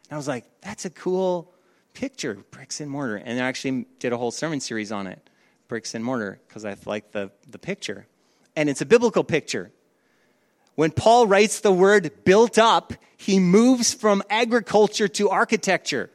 And 0.09 0.12
I 0.12 0.17
was 0.17 0.29
like, 0.29 0.45
That's 0.61 0.85
a 0.85 0.91
cool 0.91 1.53
picture, 1.95 2.38
bricks 2.53 2.81
and 2.81 2.91
mortar. 2.91 3.17
And 3.17 3.41
I 3.41 3.47
actually 3.47 3.87
did 3.99 4.12
a 4.12 4.19
whole 4.19 4.31
sermon 4.31 4.61
series 4.61 4.93
on 4.93 5.07
it, 5.09 5.31
bricks 5.67 5.95
and 5.95 6.05
mortar, 6.05 6.38
because 6.47 6.65
I 6.65 6.76
like 6.85 7.11
the, 7.12 7.33
the 7.49 7.59
picture 7.59 8.07
and 8.57 8.69
it's 8.71 8.81
a 8.81 8.87
biblical 8.87 9.23
picture. 9.23 9.71
When 10.75 10.91
Paul 10.91 11.27
writes 11.27 11.61
the 11.61 11.73
word 11.73 12.11
built 12.25 12.59
up, 12.59 12.93
he 13.17 13.39
moves 13.39 13.95
from 13.95 14.23
agriculture 14.29 15.09
to 15.09 15.31
architecture. 15.31 16.11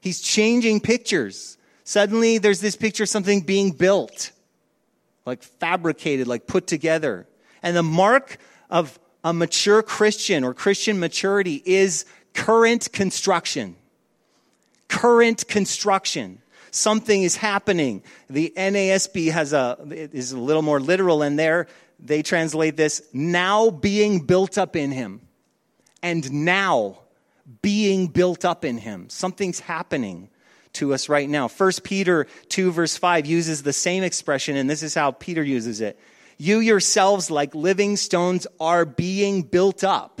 He's 0.00 0.20
changing 0.20 0.80
pictures. 0.80 1.58
Suddenly, 1.84 2.38
there's 2.38 2.60
this 2.60 2.76
picture 2.76 3.02
of 3.02 3.08
something 3.08 3.40
being 3.40 3.70
built, 3.72 4.32
like 5.26 5.42
fabricated, 5.42 6.26
like 6.26 6.46
put 6.46 6.66
together. 6.66 7.26
And 7.62 7.76
the 7.76 7.82
mark 7.82 8.38
of 8.70 8.98
a 9.22 9.32
mature 9.32 9.82
Christian 9.82 10.44
or 10.44 10.54
Christian 10.54 10.98
maturity 10.98 11.62
is 11.64 12.04
current 12.34 12.92
construction. 12.92 13.76
Current 14.88 15.46
construction 15.48 16.40
something 16.74 17.22
is 17.22 17.36
happening. 17.36 18.02
The 18.28 18.52
NASB 18.56 19.30
has 19.30 19.52
a, 19.52 19.78
is 19.90 20.32
a 20.32 20.38
little 20.38 20.62
more 20.62 20.80
literal 20.80 21.22
in 21.22 21.36
there. 21.36 21.66
They 21.98 22.22
translate 22.22 22.76
this 22.76 23.02
now 23.12 23.70
being 23.70 24.20
built 24.20 24.58
up 24.58 24.76
in 24.76 24.90
him. 24.92 25.20
And 26.02 26.44
now 26.44 27.00
being 27.62 28.08
built 28.08 28.44
up 28.44 28.64
in 28.64 28.78
him. 28.78 29.08
Something's 29.08 29.60
happening 29.60 30.28
to 30.74 30.92
us 30.92 31.08
right 31.08 31.28
now. 31.28 31.48
1 31.48 31.72
Peter 31.82 32.26
2, 32.48 32.72
verse 32.72 32.96
5 32.96 33.26
uses 33.26 33.62
the 33.62 33.72
same 33.72 34.02
expression, 34.02 34.56
and 34.56 34.68
this 34.68 34.82
is 34.82 34.94
how 34.94 35.12
Peter 35.12 35.42
uses 35.42 35.80
it. 35.80 35.98
You 36.36 36.58
yourselves, 36.58 37.30
like 37.30 37.54
living 37.54 37.96
stones, 37.96 38.46
are 38.58 38.84
being 38.84 39.42
built 39.42 39.84
up 39.84 40.20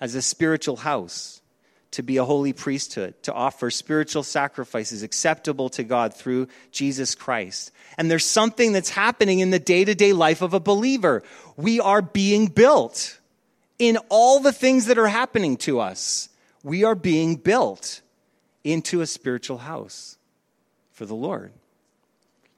as 0.00 0.14
a 0.14 0.22
spiritual 0.22 0.76
house 0.76 1.40
to 1.96 2.02
be 2.02 2.18
a 2.18 2.24
holy 2.24 2.52
priesthood, 2.52 3.14
to 3.22 3.32
offer 3.32 3.70
spiritual 3.70 4.22
sacrifices 4.22 5.02
acceptable 5.02 5.70
to 5.70 5.82
God 5.82 6.12
through 6.12 6.46
Jesus 6.70 7.14
Christ. 7.14 7.72
And 7.96 8.10
there's 8.10 8.26
something 8.26 8.72
that's 8.72 8.90
happening 8.90 9.38
in 9.40 9.48
the 9.48 9.58
day 9.58 9.82
to 9.82 9.94
day 9.94 10.12
life 10.12 10.42
of 10.42 10.52
a 10.52 10.60
believer. 10.60 11.22
We 11.56 11.80
are 11.80 12.02
being 12.02 12.48
built 12.48 13.18
in 13.78 13.96
all 14.10 14.40
the 14.40 14.52
things 14.52 14.86
that 14.86 14.98
are 14.98 15.08
happening 15.08 15.56
to 15.58 15.80
us. 15.80 16.28
We 16.62 16.84
are 16.84 16.94
being 16.94 17.36
built 17.36 18.02
into 18.62 19.00
a 19.00 19.06
spiritual 19.06 19.58
house 19.58 20.18
for 20.92 21.06
the 21.06 21.14
Lord. 21.14 21.50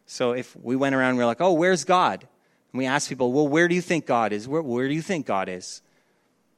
So 0.06 0.32
if 0.32 0.56
we 0.56 0.74
went 0.74 0.96
around 0.96 1.10
and 1.10 1.18
we're 1.18 1.26
like, 1.26 1.40
oh, 1.40 1.52
where's 1.52 1.84
God? 1.84 2.26
And 2.72 2.78
we 2.78 2.86
ask 2.86 3.08
people, 3.08 3.32
well, 3.32 3.46
where 3.46 3.68
do 3.68 3.76
you 3.76 3.82
think 3.82 4.04
God 4.04 4.32
is? 4.32 4.48
Where, 4.48 4.62
where 4.62 4.88
do 4.88 4.94
you 4.94 5.02
think 5.02 5.26
God 5.26 5.48
is? 5.48 5.80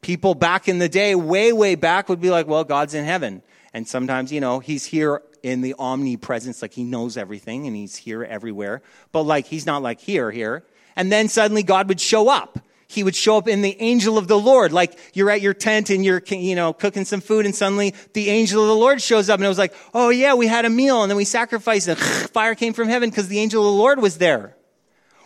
People 0.00 0.34
back 0.34 0.68
in 0.68 0.78
the 0.78 0.88
day, 0.88 1.14
way, 1.14 1.52
way 1.52 1.74
back, 1.74 2.08
would 2.08 2.20
be 2.20 2.30
like, 2.30 2.46
well, 2.46 2.64
God's 2.64 2.94
in 2.94 3.04
heaven. 3.04 3.42
And 3.72 3.86
sometimes, 3.86 4.32
you 4.32 4.40
know, 4.40 4.58
he's 4.58 4.84
here 4.84 5.22
in 5.42 5.60
the 5.60 5.74
omnipresence, 5.78 6.62
like 6.62 6.72
he 6.72 6.84
knows 6.84 7.16
everything 7.16 7.66
and 7.66 7.76
he's 7.76 7.96
here 7.96 8.24
everywhere. 8.24 8.82
But 9.12 9.22
like, 9.22 9.46
he's 9.46 9.66
not 9.66 9.82
like 9.82 10.00
here, 10.00 10.30
here. 10.30 10.64
And 10.96 11.10
then 11.10 11.28
suddenly 11.28 11.62
God 11.62 11.88
would 11.88 12.00
show 12.00 12.28
up. 12.28 12.58
He 12.88 13.04
would 13.04 13.14
show 13.14 13.36
up 13.36 13.46
in 13.46 13.62
the 13.62 13.80
angel 13.80 14.18
of 14.18 14.26
the 14.26 14.38
Lord. 14.38 14.72
Like 14.72 14.98
you're 15.14 15.30
at 15.30 15.40
your 15.40 15.54
tent 15.54 15.90
and 15.90 16.04
you're, 16.04 16.20
you 16.26 16.56
know, 16.56 16.72
cooking 16.72 17.04
some 17.04 17.20
food 17.20 17.46
and 17.46 17.54
suddenly 17.54 17.94
the 18.14 18.28
angel 18.28 18.62
of 18.62 18.68
the 18.68 18.74
Lord 18.74 19.00
shows 19.00 19.30
up 19.30 19.38
and 19.38 19.44
it 19.44 19.48
was 19.48 19.58
like, 19.58 19.72
oh 19.94 20.08
yeah, 20.08 20.34
we 20.34 20.48
had 20.48 20.64
a 20.64 20.70
meal 20.70 21.02
and 21.02 21.08
then 21.08 21.16
we 21.16 21.24
sacrificed 21.24 21.86
and 21.86 21.98
fire 22.32 22.56
came 22.56 22.72
from 22.72 22.88
heaven 22.88 23.08
because 23.08 23.28
the 23.28 23.38
angel 23.38 23.64
of 23.64 23.72
the 23.72 23.78
Lord 23.78 24.00
was 24.00 24.18
there. 24.18 24.56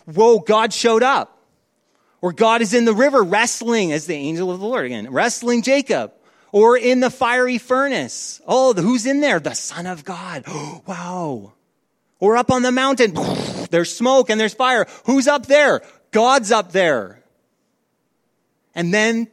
Whoa, 0.05 0.41
God 0.41 0.75
showed 0.75 1.03
up. 1.03 1.34
Or 2.25 2.33
God 2.33 2.63
is 2.63 2.73
in 2.73 2.87
the 2.87 2.95
river 2.95 3.23
wrestling 3.23 3.93
as 3.93 4.07
the 4.07 4.15
angel 4.15 4.51
of 4.51 4.59
the 4.59 4.65
Lord 4.65 4.87
again, 4.87 5.13
wrestling 5.13 5.61
Jacob. 5.61 6.11
Or 6.53 6.75
in 6.75 7.01
the 7.01 7.11
fiery 7.11 7.59
furnace. 7.59 8.41
Oh, 8.47 8.73
who's 8.73 9.05
in 9.05 9.21
there? 9.21 9.39
The 9.41 9.53
Son 9.53 9.87
of 9.87 10.07
God. 10.07 10.45
Oh, 10.47 10.81
wow. 10.87 11.53
Or 12.21 12.39
up 12.39 12.51
on 12.51 12.63
the 12.63 12.73
mountain. 12.73 13.13
There's 13.71 13.95
smoke 13.95 14.31
and 14.31 14.41
there's 14.41 14.55
fire. 14.55 14.87
Who's 15.05 15.29
up 15.29 15.45
there? 15.45 15.83
God's 16.13 16.51
up 16.51 16.73
there. 16.73 17.23
And 18.75 18.95
then 18.95 19.29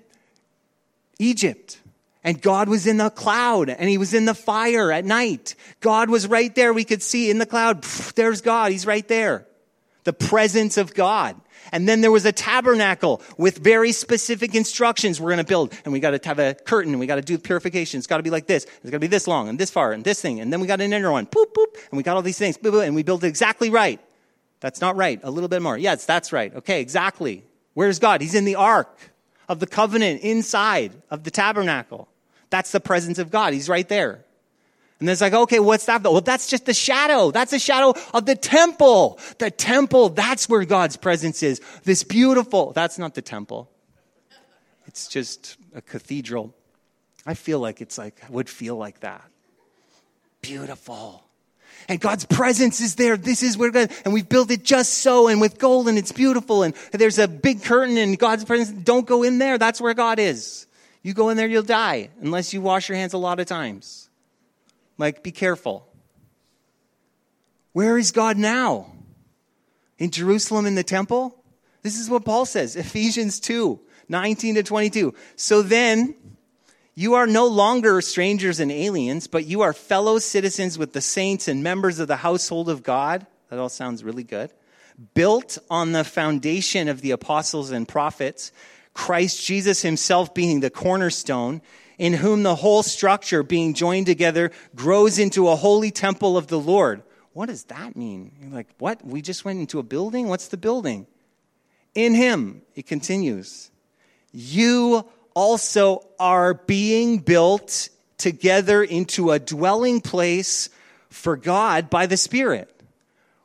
Egypt. 1.17 1.79
And 2.25 2.41
God 2.41 2.67
was 2.67 2.87
in 2.87 2.97
the 2.97 3.09
cloud 3.09 3.69
and 3.69 3.89
he 3.89 3.97
was 3.97 4.13
in 4.13 4.25
the 4.25 4.35
fire 4.35 4.91
at 4.91 5.05
night. 5.05 5.55
God 5.79 6.09
was 6.09 6.27
right 6.27 6.53
there. 6.55 6.73
We 6.73 6.83
could 6.83 7.01
see 7.01 7.31
in 7.31 7.37
the 7.37 7.45
cloud. 7.45 7.83
There's 8.15 8.41
God. 8.41 8.73
He's 8.73 8.85
right 8.85 9.07
there. 9.07 9.47
The 10.03 10.11
presence 10.11 10.75
of 10.75 10.93
God. 10.93 11.39
And 11.71 11.87
then 11.87 12.01
there 12.01 12.11
was 12.11 12.25
a 12.25 12.31
tabernacle 12.31 13.21
with 13.37 13.57
very 13.57 13.91
specific 13.91 14.55
instructions 14.55 15.21
we're 15.21 15.29
going 15.29 15.37
to 15.37 15.43
build. 15.43 15.73
And 15.85 15.93
we 15.93 15.99
got 15.99 16.11
to 16.11 16.27
have 16.27 16.39
a 16.39 16.53
curtain 16.53 16.99
we 16.99 17.07
got 17.07 17.15
to 17.15 17.21
do 17.21 17.37
purification. 17.37 17.97
It's 17.97 18.07
got 18.07 18.17
to 18.17 18.23
be 18.23 18.29
like 18.29 18.47
this. 18.47 18.65
It's 18.65 18.85
got 18.85 18.91
to 18.91 18.99
be 18.99 19.07
this 19.07 19.27
long 19.27 19.47
and 19.49 19.57
this 19.57 19.71
far 19.71 19.93
and 19.93 20.03
this 20.03 20.21
thing. 20.21 20.39
And 20.39 20.51
then 20.51 20.59
we 20.59 20.67
got 20.67 20.81
an 20.81 20.91
inner 20.91 21.11
one. 21.11 21.25
Boop, 21.25 21.53
boop. 21.53 21.75
And 21.89 21.97
we 21.97 22.03
got 22.03 22.15
all 22.15 22.21
these 22.21 22.37
things. 22.37 22.57
Boop, 22.57 22.71
boop, 22.71 22.85
and 22.85 22.95
we 22.95 23.03
built 23.03 23.23
it 23.23 23.27
exactly 23.27 23.69
right. 23.69 23.99
That's 24.59 24.81
not 24.81 24.95
right. 24.95 25.19
A 25.23 25.31
little 25.31 25.49
bit 25.49 25.61
more. 25.61 25.77
Yes, 25.77 26.05
that's 26.05 26.31
right. 26.31 26.53
Okay, 26.55 26.81
exactly. 26.81 27.43
Where's 27.73 27.99
God? 27.99 28.21
He's 28.21 28.35
in 28.35 28.45
the 28.45 28.55
ark 28.55 28.95
of 29.47 29.59
the 29.59 29.67
covenant 29.67 30.21
inside 30.21 30.93
of 31.09 31.23
the 31.23 31.31
tabernacle. 31.31 32.07
That's 32.49 32.71
the 32.71 32.79
presence 32.79 33.17
of 33.17 33.31
God. 33.31 33.53
He's 33.53 33.69
right 33.69 33.87
there. 33.87 34.25
And 35.01 35.09
it's 35.09 35.19
like, 35.19 35.33
okay, 35.33 35.59
what's 35.59 35.85
that? 35.87 36.03
Well, 36.03 36.21
that's 36.21 36.47
just 36.47 36.67
the 36.67 36.75
shadow. 36.75 37.31
That's 37.31 37.53
a 37.53 37.59
shadow 37.59 37.95
of 38.13 38.27
the 38.27 38.35
temple. 38.35 39.19
The 39.39 39.49
temple, 39.49 40.09
that's 40.09 40.47
where 40.47 40.63
God's 40.63 40.95
presence 40.95 41.41
is. 41.41 41.59
This 41.83 42.03
beautiful, 42.03 42.71
that's 42.71 42.99
not 42.99 43.15
the 43.15 43.23
temple. 43.23 43.69
It's 44.85 45.07
just 45.07 45.57
a 45.73 45.81
cathedral. 45.81 46.53
I 47.25 47.33
feel 47.33 47.59
like 47.59 47.81
it's 47.81 47.97
like, 47.97 48.21
I 48.23 48.29
would 48.29 48.47
feel 48.47 48.75
like 48.75 48.99
that. 48.99 49.23
Beautiful. 50.43 51.23
And 51.89 51.99
God's 51.99 52.25
presence 52.25 52.79
is 52.79 52.93
there. 52.93 53.17
This 53.17 53.41
is 53.41 53.57
where 53.57 53.71
God, 53.71 53.91
and 54.05 54.13
we've 54.13 54.29
built 54.29 54.51
it 54.51 54.63
just 54.63 54.99
so, 54.99 55.27
and 55.29 55.41
with 55.41 55.57
gold, 55.57 55.87
and 55.87 55.97
it's 55.97 56.11
beautiful, 56.11 56.61
and 56.61 56.75
there's 56.91 57.17
a 57.17 57.27
big 57.27 57.63
curtain, 57.63 57.97
and 57.97 58.19
God's 58.19 58.45
presence. 58.45 58.69
Don't 58.83 59.07
go 59.07 59.23
in 59.23 59.39
there. 59.39 59.57
That's 59.57 59.81
where 59.81 59.95
God 59.95 60.19
is. 60.19 60.67
You 61.01 61.15
go 61.15 61.29
in 61.29 61.37
there, 61.37 61.47
you'll 61.47 61.63
die, 61.63 62.11
unless 62.21 62.53
you 62.53 62.61
wash 62.61 62.87
your 62.87 62.99
hands 62.99 63.13
a 63.13 63.17
lot 63.17 63.39
of 63.39 63.47
times. 63.47 64.09
Like, 65.01 65.23
be 65.23 65.31
careful. 65.31 65.87
Where 67.73 67.97
is 67.97 68.11
God 68.11 68.37
now? 68.37 68.93
In 69.97 70.11
Jerusalem 70.11 70.67
in 70.67 70.75
the 70.75 70.83
temple? 70.83 71.43
This 71.81 71.97
is 71.97 72.07
what 72.07 72.23
Paul 72.23 72.45
says, 72.45 72.75
Ephesians 72.75 73.39
2 73.39 73.79
19 74.09 74.55
to 74.55 74.63
22. 74.63 75.15
So 75.37 75.63
then, 75.63 76.13
you 76.93 77.15
are 77.15 77.25
no 77.25 77.47
longer 77.47 77.99
strangers 78.01 78.59
and 78.59 78.71
aliens, 78.71 79.25
but 79.25 79.45
you 79.45 79.61
are 79.61 79.73
fellow 79.73 80.19
citizens 80.19 80.77
with 80.77 80.93
the 80.93 81.01
saints 81.01 81.47
and 81.47 81.63
members 81.63 81.97
of 81.97 82.07
the 82.07 82.17
household 82.17 82.69
of 82.69 82.83
God. 82.83 83.25
That 83.49 83.57
all 83.57 83.69
sounds 83.69 84.03
really 84.03 84.23
good. 84.23 84.51
Built 85.15 85.57
on 85.67 85.93
the 85.93 86.03
foundation 86.03 86.87
of 86.87 87.01
the 87.01 87.09
apostles 87.09 87.71
and 87.71 87.87
prophets, 87.87 88.51
Christ 88.93 89.43
Jesus 89.43 89.81
himself 89.81 90.33
being 90.35 90.59
the 90.59 90.69
cornerstone 90.69 91.61
in 92.01 92.13
whom 92.13 92.41
the 92.41 92.55
whole 92.55 92.81
structure 92.81 93.43
being 93.43 93.75
joined 93.75 94.07
together 94.07 94.49
grows 94.75 95.19
into 95.19 95.47
a 95.47 95.55
holy 95.55 95.91
temple 95.91 96.35
of 96.35 96.47
the 96.47 96.59
Lord. 96.59 97.03
What 97.33 97.45
does 97.45 97.65
that 97.65 97.95
mean? 97.95 98.31
You're 98.41 98.49
like, 98.49 98.69
what? 98.79 99.05
We 99.05 99.21
just 99.21 99.45
went 99.45 99.59
into 99.59 99.77
a 99.77 99.83
building? 99.83 100.27
What's 100.27 100.47
the 100.47 100.57
building? 100.57 101.05
In 101.93 102.15
him, 102.15 102.63
it 102.73 102.87
continues, 102.87 103.69
you 104.31 105.05
also 105.35 106.03
are 106.19 106.55
being 106.55 107.19
built 107.19 107.89
together 108.17 108.81
into 108.81 109.29
a 109.29 109.37
dwelling 109.37 110.01
place 110.01 110.69
for 111.11 111.37
God 111.37 111.91
by 111.91 112.07
the 112.07 112.17
Spirit. 112.17 112.73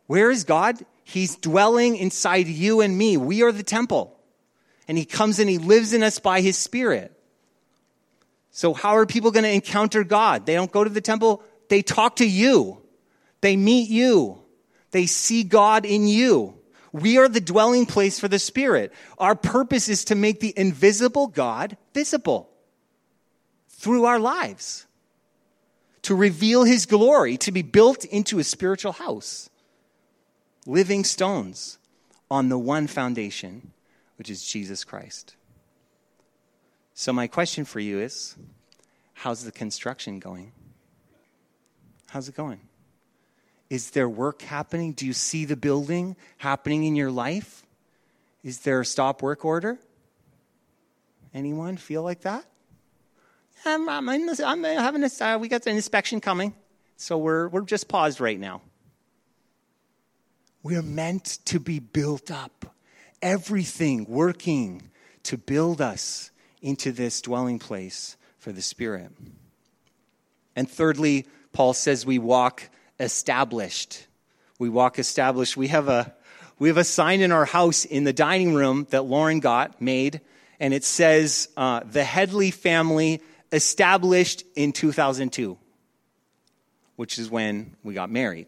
Where 0.06 0.30
is 0.30 0.44
God? 0.44 0.78
He's 1.04 1.36
dwelling 1.36 1.96
inside 1.96 2.46
you 2.46 2.80
and 2.80 2.96
me. 2.96 3.18
We 3.18 3.42
are 3.42 3.52
the 3.52 3.62
temple. 3.62 4.18
And 4.88 4.96
He 4.96 5.04
comes 5.04 5.40
and 5.40 5.50
He 5.50 5.58
lives 5.58 5.92
in 5.92 6.02
us 6.02 6.18
by 6.18 6.40
His 6.40 6.56
Spirit. 6.56 7.12
So, 8.56 8.72
how 8.72 8.96
are 8.96 9.04
people 9.04 9.32
going 9.32 9.44
to 9.44 9.52
encounter 9.52 10.02
God? 10.02 10.46
They 10.46 10.54
don't 10.54 10.72
go 10.72 10.82
to 10.82 10.88
the 10.88 11.02
temple, 11.02 11.42
they 11.68 11.82
talk 11.82 12.16
to 12.16 12.26
you, 12.26 12.80
they 13.42 13.54
meet 13.54 13.90
you, 13.90 14.38
they 14.92 15.04
see 15.04 15.44
God 15.44 15.84
in 15.84 16.06
you. 16.06 16.54
We 16.90 17.18
are 17.18 17.28
the 17.28 17.42
dwelling 17.42 17.84
place 17.84 18.18
for 18.18 18.28
the 18.28 18.38
Spirit. 18.38 18.94
Our 19.18 19.34
purpose 19.34 19.90
is 19.90 20.06
to 20.06 20.14
make 20.14 20.40
the 20.40 20.54
invisible 20.56 21.26
God 21.26 21.76
visible 21.92 22.48
through 23.68 24.06
our 24.06 24.18
lives, 24.18 24.86
to 26.00 26.14
reveal 26.14 26.64
His 26.64 26.86
glory, 26.86 27.36
to 27.36 27.52
be 27.52 27.60
built 27.60 28.06
into 28.06 28.38
a 28.38 28.44
spiritual 28.44 28.92
house. 28.92 29.50
Living 30.64 31.04
stones 31.04 31.76
on 32.30 32.48
the 32.48 32.58
one 32.58 32.86
foundation, 32.86 33.72
which 34.16 34.30
is 34.30 34.42
Jesus 34.42 34.82
Christ. 34.82 35.35
So, 36.98 37.12
my 37.12 37.26
question 37.26 37.66
for 37.66 37.78
you 37.78 38.00
is 38.00 38.36
how's 39.12 39.44
the 39.44 39.52
construction 39.52 40.18
going? 40.18 40.52
How's 42.08 42.26
it 42.30 42.34
going? 42.34 42.60
Is 43.68 43.90
there 43.90 44.08
work 44.08 44.40
happening? 44.40 44.92
Do 44.92 45.04
you 45.04 45.12
see 45.12 45.44
the 45.44 45.56
building 45.56 46.16
happening 46.38 46.84
in 46.84 46.96
your 46.96 47.10
life? 47.10 47.66
Is 48.42 48.60
there 48.60 48.80
a 48.80 48.84
stop 48.86 49.20
work 49.20 49.44
order? 49.44 49.78
Anyone 51.34 51.76
feel 51.76 52.02
like 52.02 52.22
that? 52.22 52.46
I'm, 53.66 53.86
I'm, 53.90 54.08
I'm 54.08 54.64
having 54.64 55.04
a, 55.04 55.10
uh, 55.22 55.36
we 55.36 55.48
got 55.48 55.66
an 55.66 55.76
inspection 55.76 56.22
coming, 56.22 56.54
so 56.96 57.18
we're, 57.18 57.48
we're 57.48 57.60
just 57.60 57.88
paused 57.88 58.22
right 58.22 58.40
now. 58.40 58.62
We're 60.62 60.80
meant 60.80 61.40
to 61.44 61.60
be 61.60 61.78
built 61.78 62.30
up, 62.30 62.74
everything 63.20 64.06
working 64.08 64.90
to 65.24 65.36
build 65.36 65.82
us 65.82 66.30
into 66.62 66.92
this 66.92 67.20
dwelling 67.20 67.58
place 67.58 68.16
for 68.38 68.52
the 68.52 68.62
Spirit. 68.62 69.10
And 70.54 70.70
thirdly, 70.70 71.26
Paul 71.52 71.74
says 71.74 72.06
we 72.06 72.18
walk 72.18 72.68
established. 72.98 74.06
We 74.58 74.68
walk 74.68 74.98
established. 74.98 75.56
We 75.56 75.68
have 75.68 75.88
a 75.88 76.14
we 76.58 76.68
have 76.68 76.78
a 76.78 76.84
sign 76.84 77.20
in 77.20 77.32
our 77.32 77.44
house 77.44 77.84
in 77.84 78.04
the 78.04 78.14
dining 78.14 78.54
room 78.54 78.86
that 78.90 79.02
Lauren 79.02 79.40
got 79.40 79.82
made, 79.82 80.22
and 80.58 80.72
it 80.72 80.84
says 80.84 81.50
uh, 81.56 81.80
the 81.84 82.02
Headley 82.02 82.50
family 82.50 83.20
established 83.52 84.44
in 84.54 84.72
2002, 84.72 85.58
which 86.96 87.18
is 87.18 87.30
when 87.30 87.76
we 87.82 87.92
got 87.92 88.10
married. 88.10 88.46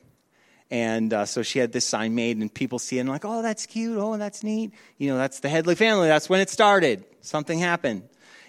And 0.70 1.14
uh, 1.14 1.24
so 1.24 1.42
she 1.42 1.58
had 1.58 1.72
this 1.72 1.86
sign 1.86 2.14
made, 2.14 2.36
and 2.36 2.52
people 2.52 2.78
see 2.78 2.98
it 2.98 3.00
and 3.00 3.08
like, 3.08 3.24
oh, 3.24 3.40
that's 3.40 3.64
cute. 3.66 3.96
Oh, 3.98 4.16
that's 4.18 4.42
neat. 4.42 4.72
You 4.98 5.10
know, 5.10 5.16
that's 5.16 5.40
the 5.40 5.48
Headley 5.48 5.74
family. 5.74 6.08
That's 6.08 6.28
when 6.28 6.40
it 6.40 6.50
started. 6.50 7.04
Something 7.22 7.58
happened. 7.58 8.02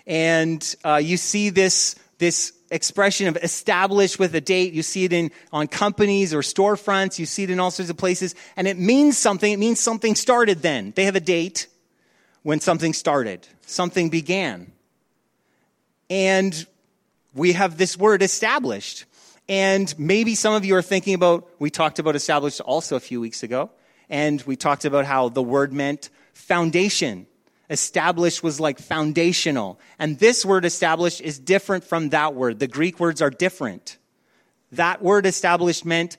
And 0.06 0.76
uh, 0.84 0.96
you 0.96 1.16
see 1.18 1.50
this, 1.50 1.96
this 2.18 2.52
expression 2.72 3.28
of 3.28 3.38
established 3.38 4.20
with 4.20 4.36
a 4.36 4.42
date. 4.42 4.74
You 4.74 4.84
see 4.84 5.06
it 5.06 5.14
in, 5.14 5.32
on 5.54 5.68
companies 5.68 6.34
or 6.34 6.40
storefronts. 6.40 7.20
You 7.20 7.26
see 7.26 7.44
it 7.44 7.50
in 7.50 7.60
all 7.60 7.72
sorts 7.72 7.90
of 7.90 7.98
places. 7.98 8.36
And 8.58 8.68
it 8.68 8.78
means 8.78 9.18
something. 9.18 9.52
It 9.52 9.60
means 9.60 9.80
something 9.80 10.16
started 10.16 10.62
then. 10.62 10.92
They 10.96 11.06
have 11.06 11.16
a 11.16 11.22
date 11.22 11.68
when 12.44 12.60
something 12.60 12.94
started, 12.94 13.48
something 13.66 14.10
began. 14.10 14.72
And 16.10 16.66
we 17.34 17.54
have 17.54 17.78
this 17.78 17.98
word 17.98 18.24
established. 18.24 19.06
And 19.50 19.98
maybe 19.98 20.36
some 20.36 20.54
of 20.54 20.64
you 20.64 20.76
are 20.76 20.82
thinking 20.84 21.16
about, 21.16 21.50
we 21.58 21.72
talked 21.72 21.98
about 21.98 22.16
established 22.16 22.62
also 22.62 22.96
a 22.96 23.00
few 23.00 23.20
weeks 23.20 23.42
ago. 23.42 23.72
And 24.08 24.42
we 24.44 24.56
talked 24.56 24.86
about 24.86 25.06
how 25.06 25.30
the 25.30 25.42
word 25.42 25.74
meant 25.74 26.12
foundation. 26.34 27.26
Established 27.68 28.44
was 28.44 28.60
like 28.60 28.80
foundational. 28.80 29.80
And 29.98 30.20
this 30.20 30.46
word 30.46 30.66
established 30.66 31.20
is 31.20 31.40
different 31.40 31.84
from 31.84 32.10
that 32.10 32.36
word. 32.36 32.60
The 32.60 32.68
Greek 32.68 33.00
words 33.00 33.24
are 33.24 33.32
different. 33.32 33.98
That 34.72 35.02
word 35.02 35.26
established 35.26 35.84
meant 35.84 36.18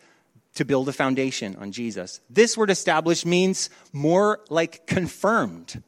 to 0.57 0.65
build 0.65 0.89
a 0.89 0.93
foundation 0.93 1.57
on 1.61 1.71
Jesus. 1.71 2.21
This 2.29 2.57
word 2.57 2.71
established 2.71 3.25
means 3.25 3.71
more 3.93 4.41
like 4.49 4.89
confirmed. 4.89 5.81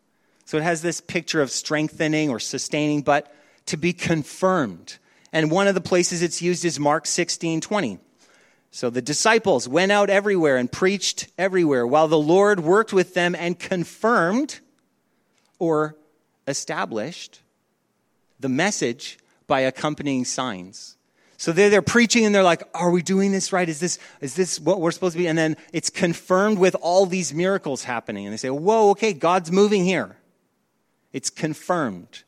So 0.45 0.59
it 0.59 0.63
has 0.63 0.83
this 0.83 1.01
picture 1.01 1.43
of 1.43 1.51
strengthening 1.51 2.31
or 2.31 2.39
sustaining, 2.39 3.03
but 3.03 3.35
to 3.67 3.77
be 3.77 3.93
confirmed. 3.93 4.99
And 5.33 5.51
one 5.51 5.67
of 5.67 5.75
the 5.75 5.81
places 5.81 6.23
it's 6.23 6.43
used 6.43 6.65
is 6.65 6.79
Mark 6.79 7.07
16 7.07 7.61
20. 7.61 7.99
So 8.71 8.89
the 8.89 9.03
disciples 9.03 9.69
went 9.69 9.93
out 9.93 10.09
everywhere 10.09 10.57
and 10.57 10.71
preached 10.71 11.29
everywhere 11.37 11.87
while 11.87 12.09
the 12.09 12.19
Lord 12.19 12.61
worked 12.61 12.93
with 12.93 13.13
them 13.13 13.35
and 13.35 13.59
confirmed 13.59 14.61
or 15.59 15.95
established 16.47 17.41
the 18.41 18.49
message 18.49 19.19
by 19.47 19.61
accompanying 19.61 20.25
signs. 20.25 20.97
So 21.37 21.53
they're, 21.53 21.69
they're 21.69 21.83
preaching 21.83 22.25
and 22.25 22.35
they're 22.35 22.43
like, 22.43 22.63
are 22.73 22.91
we 22.91 23.03
doing 23.03 23.31
this 23.31 23.53
right? 23.53 23.69
Is 23.69 23.79
this, 23.79 23.99
is 24.23 24.35
this 24.35 24.59
what 24.59 24.81
we're 24.81 24.91
supposed 24.91 25.15
to 25.15 25.19
be? 25.19 25.27
And 25.27 25.37
then 25.37 25.59
it's 25.75 25.91
confirmed 25.91 26.59
with 26.59 26.75
all 26.81 27.05
these 27.05 27.35
miracles 27.35 27.85
happening. 27.85 28.25
And 28.25 28.33
they 28.33 28.39
say, 28.39 28.49
whoa, 28.49 28.91
okay, 28.93 29.13
God's 29.13 29.53
moving 29.53 29.85
here. 29.85 30.17
It's 31.13 31.29
confirmed. 31.29 32.23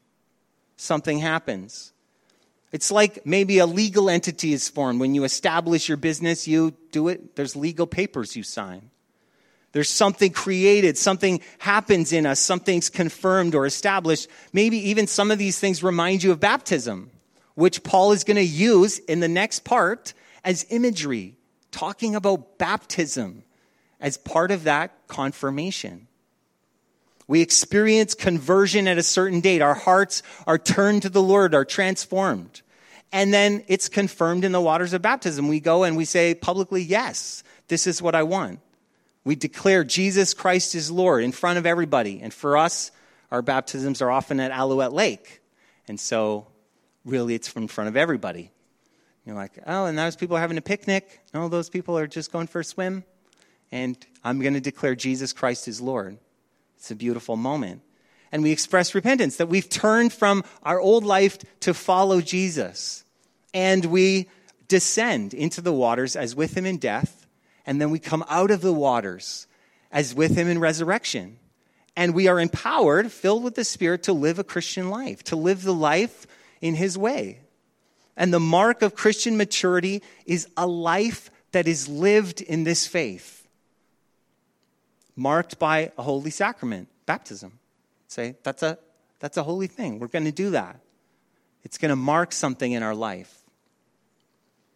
Something 0.76 1.20
happens. 1.20 1.93
It's 2.74 2.90
like 2.90 3.24
maybe 3.24 3.58
a 3.58 3.66
legal 3.66 4.10
entity 4.10 4.52
is 4.52 4.68
formed. 4.68 4.98
When 4.98 5.14
you 5.14 5.22
establish 5.22 5.88
your 5.88 5.96
business, 5.96 6.48
you 6.48 6.74
do 6.90 7.06
it, 7.06 7.36
there's 7.36 7.54
legal 7.54 7.86
papers 7.86 8.34
you 8.34 8.42
sign. 8.42 8.90
There's 9.70 9.88
something 9.88 10.32
created, 10.32 10.98
something 10.98 11.40
happens 11.58 12.12
in 12.12 12.26
us, 12.26 12.40
something's 12.40 12.90
confirmed 12.90 13.54
or 13.54 13.64
established. 13.64 14.28
Maybe 14.52 14.90
even 14.90 15.06
some 15.06 15.30
of 15.30 15.38
these 15.38 15.56
things 15.56 15.84
remind 15.84 16.24
you 16.24 16.32
of 16.32 16.40
baptism, 16.40 17.12
which 17.54 17.84
Paul 17.84 18.10
is 18.10 18.24
going 18.24 18.38
to 18.38 18.42
use 18.42 18.98
in 18.98 19.20
the 19.20 19.28
next 19.28 19.60
part 19.62 20.12
as 20.42 20.66
imagery, 20.68 21.36
talking 21.70 22.16
about 22.16 22.58
baptism 22.58 23.44
as 24.00 24.16
part 24.16 24.50
of 24.50 24.64
that 24.64 25.06
confirmation. 25.06 26.08
We 27.28 27.40
experience 27.40 28.14
conversion 28.14 28.88
at 28.88 28.98
a 28.98 29.02
certain 29.04 29.38
date. 29.38 29.62
Our 29.62 29.74
hearts 29.74 30.24
are 30.44 30.58
turned 30.58 31.02
to 31.02 31.08
the 31.08 31.22
Lord, 31.22 31.54
are 31.54 31.64
transformed. 31.64 32.62
And 33.14 33.32
then 33.32 33.62
it's 33.68 33.88
confirmed 33.88 34.44
in 34.44 34.50
the 34.50 34.60
waters 34.60 34.92
of 34.92 35.00
baptism. 35.00 35.46
We 35.46 35.60
go 35.60 35.84
and 35.84 35.96
we 35.96 36.04
say 36.04 36.34
publicly, 36.34 36.82
yes, 36.82 37.44
this 37.68 37.86
is 37.86 38.02
what 38.02 38.16
I 38.16 38.24
want. 38.24 38.58
We 39.24 39.36
declare 39.36 39.84
Jesus 39.84 40.34
Christ 40.34 40.74
is 40.74 40.90
Lord 40.90 41.22
in 41.22 41.30
front 41.30 41.56
of 41.56 41.64
everybody. 41.64 42.18
And 42.20 42.34
for 42.34 42.56
us, 42.56 42.90
our 43.30 43.40
baptisms 43.40 44.02
are 44.02 44.10
often 44.10 44.40
at 44.40 44.50
Alouette 44.50 44.92
Lake. 44.92 45.40
And 45.86 46.00
so, 46.00 46.48
really, 47.04 47.36
it's 47.36 47.52
in 47.52 47.68
front 47.68 47.86
of 47.86 47.96
everybody. 47.96 48.50
You're 49.24 49.36
like, 49.36 49.60
oh, 49.64 49.86
and 49.86 49.96
those 49.96 50.16
people 50.16 50.36
are 50.36 50.40
having 50.40 50.58
a 50.58 50.62
picnic. 50.62 51.20
No, 51.32 51.48
those 51.48 51.70
people 51.70 51.96
are 51.96 52.08
just 52.08 52.32
going 52.32 52.48
for 52.48 52.60
a 52.60 52.64
swim. 52.64 53.04
And 53.70 53.96
I'm 54.24 54.40
going 54.40 54.54
to 54.54 54.60
declare 54.60 54.96
Jesus 54.96 55.32
Christ 55.32 55.68
is 55.68 55.80
Lord. 55.80 56.18
It's 56.78 56.90
a 56.90 56.96
beautiful 56.96 57.36
moment. 57.36 57.82
And 58.32 58.42
we 58.42 58.50
express 58.50 58.92
repentance 58.92 59.36
that 59.36 59.48
we've 59.48 59.68
turned 59.68 60.12
from 60.12 60.42
our 60.64 60.80
old 60.80 61.04
life 61.04 61.38
to 61.60 61.72
follow 61.72 62.20
Jesus. 62.20 63.03
And 63.54 63.86
we 63.86 64.28
descend 64.68 65.32
into 65.32 65.62
the 65.62 65.72
waters 65.72 66.16
as 66.16 66.36
with 66.36 66.54
him 66.54 66.66
in 66.66 66.76
death 66.76 67.24
and 67.66 67.80
then 67.80 67.90
we 67.90 67.98
come 67.98 68.24
out 68.28 68.50
of 68.50 68.60
the 68.60 68.72
waters 68.72 69.46
as 69.90 70.14
with 70.14 70.36
him 70.36 70.48
in 70.48 70.58
resurrection. 70.58 71.38
And 71.96 72.14
we 72.14 72.28
are 72.28 72.40
empowered, 72.40 73.12
filled 73.12 73.44
with 73.44 73.54
the 73.54 73.64
Spirit, 73.64 74.02
to 74.04 74.12
live 74.12 74.38
a 74.38 74.44
Christian 74.44 74.90
life, 74.90 75.22
to 75.24 75.36
live 75.36 75.62
the 75.62 75.74
life 75.74 76.26
in 76.60 76.74
his 76.74 76.98
way. 76.98 77.40
And 78.16 78.32
the 78.32 78.40
mark 78.40 78.82
of 78.82 78.94
Christian 78.94 79.36
maturity 79.36 80.02
is 80.26 80.48
a 80.56 80.66
life 80.66 81.30
that 81.52 81.68
is 81.68 81.88
lived 81.88 82.40
in 82.40 82.64
this 82.64 82.86
faith, 82.86 83.46
marked 85.14 85.58
by 85.58 85.92
a 85.96 86.02
holy 86.02 86.30
sacrament, 86.30 86.88
baptism. 87.06 87.58
Say, 88.08 88.36
that's 88.42 88.62
a, 88.62 88.78
that's 89.20 89.36
a 89.36 89.42
holy 89.42 89.68
thing. 89.68 90.00
We're 90.00 90.08
going 90.08 90.24
to 90.24 90.32
do 90.32 90.50
that. 90.50 90.80
It's 91.62 91.78
going 91.78 91.90
to 91.90 91.96
mark 91.96 92.32
something 92.32 92.72
in 92.72 92.82
our 92.82 92.94
life. 92.94 93.43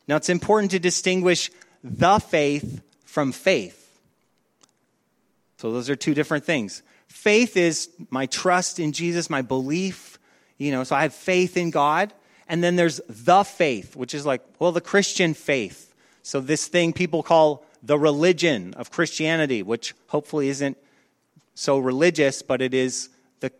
Now, 0.09 0.17
it's 0.17 0.31
important 0.31 0.73
to 0.73 0.79
distinguish 0.79 1.51
the 1.85 2.19
faith 2.19 2.81
from 3.05 3.31
faith. 3.31 4.01
So 5.59 5.71
those 5.71 5.91
are 5.91 5.97
two 5.97 6.15
different 6.15 6.45
things. 6.45 6.83
Faith 7.09 7.57
is 7.57 7.91
my 8.11 8.27
trust 8.27 8.81
in 8.81 8.93
Jesus, 8.93 9.29
my 9.29 9.43
belief, 9.43 10.19
you 10.57 10.73
know, 10.73 10.85
so 10.85 10.97
I 10.97 11.03
have 11.03 11.15
faith 11.15 11.57
in 11.57 11.71
God. 11.71 12.13
And 12.49 12.65
then 12.65 12.77
there's 12.77 13.01
the 13.09 13.45
faith, 13.45 13.95
which 13.95 14.15
is 14.15 14.25
like, 14.25 14.43
well, 14.59 14.73
the 14.73 14.81
Christian 14.81 15.35
faith. 15.35 15.95
So 16.23 16.41
this 16.41 16.67
thing 16.67 16.93
people 16.93 17.23
call 17.23 17.65
the 17.83 17.99
religion 17.99 18.75
of 18.75 18.91
Christianity, 18.91 19.63
which 19.63 19.95
hopefully 20.07 20.49
isn't 20.49 20.79
so 21.55 21.79
religious, 21.79 22.41
but 22.43 22.63
it 22.63 22.73
is 22.73 23.11
the 23.41 23.53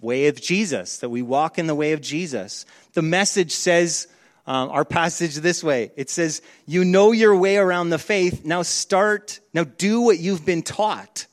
way 0.00 0.26
of 0.26 0.40
Jesus, 0.40 0.98
that 0.98 1.10
we 1.10 1.22
walk 1.22 1.58
in 1.58 1.66
the 1.66 1.74
way 1.74 1.92
of 1.92 2.00
Jesus. 2.00 2.66
The 2.94 3.02
message 3.02 3.52
says, 3.52 4.08
um, 4.46 4.70
our 4.70 4.84
passage 4.84 5.36
this 5.36 5.62
way 5.62 5.92
it 5.96 6.10
says, 6.10 6.42
You 6.66 6.84
know 6.84 7.12
your 7.12 7.36
way 7.36 7.56
around 7.56 7.90
the 7.90 7.98
faith. 7.98 8.44
Now 8.44 8.62
start, 8.62 9.40
now 9.54 9.64
do 9.64 10.00
what 10.00 10.18
you've 10.18 10.44
been 10.44 10.62
taught. 10.62 11.26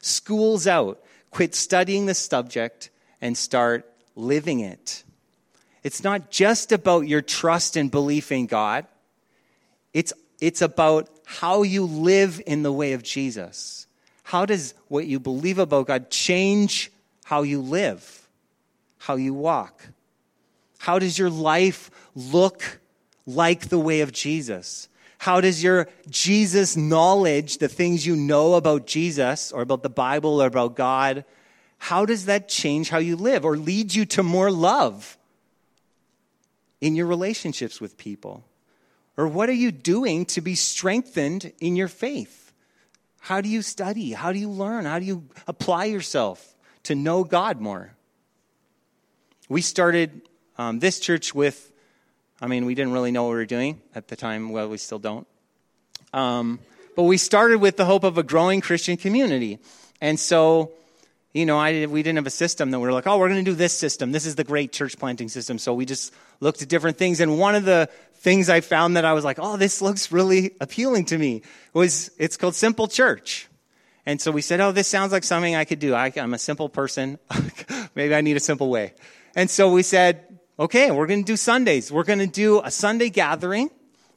School's 0.00 0.66
out. 0.66 1.02
Quit 1.30 1.54
studying 1.54 2.06
the 2.06 2.14
subject 2.14 2.90
and 3.20 3.36
start 3.36 3.90
living 4.16 4.60
it. 4.60 5.04
It's 5.82 6.02
not 6.02 6.30
just 6.30 6.72
about 6.72 7.06
your 7.06 7.22
trust 7.22 7.76
and 7.76 7.90
belief 7.90 8.32
in 8.32 8.46
God, 8.46 8.86
it's, 9.92 10.12
it's 10.40 10.62
about 10.62 11.08
how 11.24 11.62
you 11.62 11.84
live 11.84 12.40
in 12.46 12.62
the 12.62 12.72
way 12.72 12.92
of 12.92 13.02
Jesus. 13.02 13.86
How 14.22 14.44
does 14.46 14.74
what 14.88 15.06
you 15.06 15.20
believe 15.20 15.58
about 15.58 15.86
God 15.86 16.10
change 16.10 16.90
how 17.24 17.42
you 17.42 17.60
live, 17.60 18.28
how 18.98 19.16
you 19.16 19.34
walk? 19.34 19.82
How 20.78 20.98
does 20.98 21.18
your 21.18 21.30
life 21.30 21.90
look 22.18 22.80
like 23.26 23.68
the 23.68 23.78
way 23.78 24.00
of 24.00 24.12
Jesus? 24.12 24.88
How 25.18 25.40
does 25.40 25.62
your 25.62 25.88
Jesus 26.08 26.76
knowledge, 26.76 27.58
the 27.58 27.68
things 27.68 28.06
you 28.06 28.16
know 28.16 28.54
about 28.54 28.86
Jesus 28.86 29.52
or 29.52 29.62
about 29.62 29.82
the 29.82 29.88
Bible 29.88 30.42
or 30.42 30.46
about 30.46 30.76
God, 30.76 31.24
how 31.78 32.04
does 32.04 32.26
that 32.26 32.48
change 32.48 32.90
how 32.90 32.98
you 32.98 33.16
live 33.16 33.44
or 33.44 33.56
lead 33.56 33.94
you 33.94 34.04
to 34.06 34.22
more 34.22 34.50
love 34.50 35.16
in 36.80 36.96
your 36.96 37.06
relationships 37.06 37.80
with 37.80 37.96
people? 37.96 38.44
Or 39.16 39.26
what 39.26 39.48
are 39.48 39.52
you 39.52 39.72
doing 39.72 40.24
to 40.26 40.40
be 40.40 40.54
strengthened 40.54 41.52
in 41.60 41.76
your 41.76 41.88
faith? 41.88 42.52
How 43.20 43.40
do 43.40 43.48
you 43.48 43.62
study? 43.62 44.12
How 44.12 44.32
do 44.32 44.38
you 44.38 44.48
learn? 44.48 44.84
How 44.84 44.98
do 44.98 45.04
you 45.04 45.24
apply 45.46 45.86
yourself 45.86 46.54
to 46.84 46.94
know 46.94 47.24
God 47.24 47.60
more? 47.60 47.94
We 49.48 49.60
started 49.60 50.22
um, 50.56 50.78
this 50.78 51.00
church 51.00 51.34
with, 51.34 51.72
I 52.40 52.46
mean, 52.46 52.66
we 52.66 52.74
didn't 52.74 52.92
really 52.92 53.10
know 53.10 53.24
what 53.24 53.30
we 53.30 53.36
were 53.36 53.46
doing 53.46 53.80
at 53.94 54.08
the 54.08 54.16
time. 54.16 54.50
Well, 54.50 54.68
we 54.68 54.78
still 54.78 54.98
don't. 54.98 55.26
Um, 56.12 56.60
but 56.94 57.04
we 57.04 57.16
started 57.16 57.58
with 57.58 57.76
the 57.76 57.84
hope 57.84 58.04
of 58.04 58.18
a 58.18 58.22
growing 58.22 58.60
Christian 58.60 58.96
community. 58.96 59.58
And 60.00 60.18
so, 60.18 60.72
you 61.32 61.46
know, 61.46 61.58
I, 61.58 61.86
we 61.86 62.02
didn't 62.02 62.16
have 62.16 62.26
a 62.26 62.30
system 62.30 62.70
that 62.70 62.78
we 62.78 62.86
were 62.86 62.92
like, 62.92 63.06
oh, 63.06 63.18
we're 63.18 63.28
going 63.28 63.44
to 63.44 63.50
do 63.50 63.56
this 63.56 63.72
system. 63.72 64.12
This 64.12 64.26
is 64.26 64.36
the 64.36 64.44
great 64.44 64.72
church 64.72 64.98
planting 64.98 65.28
system. 65.28 65.58
So 65.58 65.74
we 65.74 65.84
just 65.84 66.14
looked 66.40 66.62
at 66.62 66.68
different 66.68 66.96
things. 66.96 67.20
And 67.20 67.38
one 67.38 67.54
of 67.54 67.64
the 67.64 67.88
things 68.14 68.48
I 68.48 68.60
found 68.60 68.96
that 68.96 69.04
I 69.04 69.12
was 69.12 69.24
like, 69.24 69.38
oh, 69.40 69.56
this 69.56 69.82
looks 69.82 70.10
really 70.12 70.54
appealing 70.60 71.06
to 71.06 71.18
me 71.18 71.42
was 71.72 72.10
it's 72.18 72.36
called 72.36 72.54
Simple 72.54 72.88
Church. 72.88 73.48
And 74.06 74.20
so 74.20 74.30
we 74.30 74.40
said, 74.40 74.60
oh, 74.60 74.72
this 74.72 74.88
sounds 74.88 75.12
like 75.12 75.22
something 75.22 75.54
I 75.54 75.64
could 75.64 75.80
do. 75.80 75.94
I, 75.94 76.10
am 76.16 76.32
a 76.32 76.38
simple 76.38 76.68
person. 76.68 77.18
Maybe 77.94 78.14
I 78.14 78.22
need 78.22 78.36
a 78.36 78.40
simple 78.40 78.70
way. 78.70 78.94
And 79.36 79.50
so 79.50 79.70
we 79.70 79.82
said, 79.82 80.37
okay, 80.58 80.90
we're 80.90 81.06
going 81.06 81.22
to 81.22 81.26
do 81.26 81.36
Sundays. 81.36 81.92
We're 81.92 82.04
going 82.04 82.18
to 82.18 82.26
do 82.26 82.60
a 82.60 82.70
Sunday 82.70 83.10
gathering. 83.10 83.70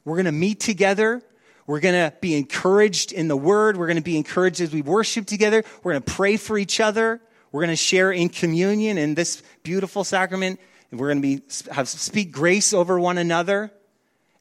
We're 0.04 0.16
going 0.16 0.26
to 0.26 0.32
meet 0.32 0.60
together. 0.60 1.22
We're 1.66 1.80
going 1.80 1.94
to 1.94 2.12
be 2.20 2.34
encouraged 2.34 3.12
in 3.12 3.28
the 3.28 3.36
word. 3.36 3.76
We're 3.76 3.86
going 3.86 3.96
to 3.96 4.02
be 4.02 4.16
encouraged 4.16 4.60
as 4.60 4.72
we 4.72 4.82
worship 4.82 5.26
together. 5.26 5.62
We're 5.82 5.92
going 5.92 6.02
to 6.02 6.12
pray 6.12 6.36
for 6.36 6.58
each 6.58 6.80
other. 6.80 7.20
We're 7.52 7.60
going 7.60 7.70
to 7.70 7.76
share 7.76 8.10
in 8.10 8.28
communion 8.28 8.98
in 8.98 9.14
this 9.14 9.42
beautiful 9.62 10.04
sacrament. 10.04 10.58
And 10.90 10.98
We're 10.98 11.08
going 11.08 11.22
to 11.22 11.38
be, 11.38 11.42
have, 11.70 11.88
speak 11.88 12.32
grace 12.32 12.72
over 12.72 12.98
one 12.98 13.18
another. 13.18 13.70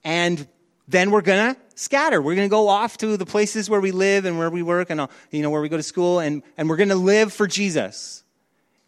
And 0.04 0.48
then 0.88 1.12
we're 1.12 1.22
going 1.22 1.54
to 1.54 1.62
scatter. 1.76 2.22
We're 2.22 2.36
going 2.36 2.48
to 2.48 2.52
go 2.52 2.68
off 2.68 2.98
to 2.98 3.16
the 3.16 3.26
places 3.26 3.70
where 3.70 3.80
we 3.80 3.92
live 3.92 4.26
and 4.26 4.40
where 4.40 4.50
we 4.50 4.64
work 4.64 4.90
and, 4.90 5.08
you 5.30 5.42
know, 5.44 5.52
where 5.52 5.62
we 5.62 5.70
go 5.70 5.78
to 5.78 5.84
school. 5.84 6.20
And, 6.20 6.42
and 6.58 6.68
we're 6.68 6.78
going 6.78 6.90
to 6.90 6.96
live 6.96 7.32
for 7.32 7.46
Jesus 7.46 8.24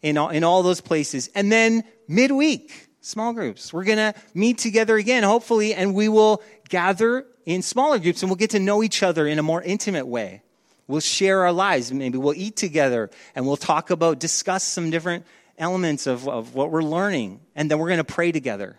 in 0.02 0.17
all, 0.17 0.30
in 0.30 0.43
all 0.43 0.63
those 0.63 0.82
places. 0.82 1.30
And 1.36 1.52
then 1.52 1.84
midweek, 2.08 2.89
small 3.04 3.34
groups. 3.34 3.74
We're 3.74 3.84
going 3.84 3.98
to 3.98 4.13
meet 4.34 4.58
together 4.58 4.96
again, 4.96 5.24
hopefully, 5.24 5.74
and 5.74 5.94
we 5.94 6.08
will 6.08 6.42
gather 6.70 7.26
in 7.46 7.62
smaller 7.62 8.00
groups 8.00 8.24
and 8.24 8.30
we'll 8.30 8.38
get 8.38 8.52
to 8.52 8.60
know 8.60 8.82
each 8.82 9.04
other 9.04 9.28
in 9.28 9.38
a 9.38 9.44
more 9.44 9.62
intimate 9.62 10.08
way. 10.08 10.42
We'll 10.88 11.02
share 11.02 11.42
our 11.42 11.52
lives. 11.52 11.92
Maybe 11.92 12.18
we'll 12.18 12.34
eat 12.34 12.56
together 12.56 13.10
and 13.36 13.46
we'll 13.46 13.58
talk 13.58 13.89
about, 13.89 14.20
discuss 14.20 14.63
some 14.63 14.89
different 14.89 15.26
elements 15.58 16.08
of, 16.08 16.28
of 16.28 16.56
what 16.56 16.72
we're 16.72 16.82
learning. 16.82 17.42
And 17.56 17.70
then 17.70 17.78
we're 17.78 17.89
going 17.89 17.98
to 17.98 18.04
pray 18.06 18.32
together. 18.32 18.78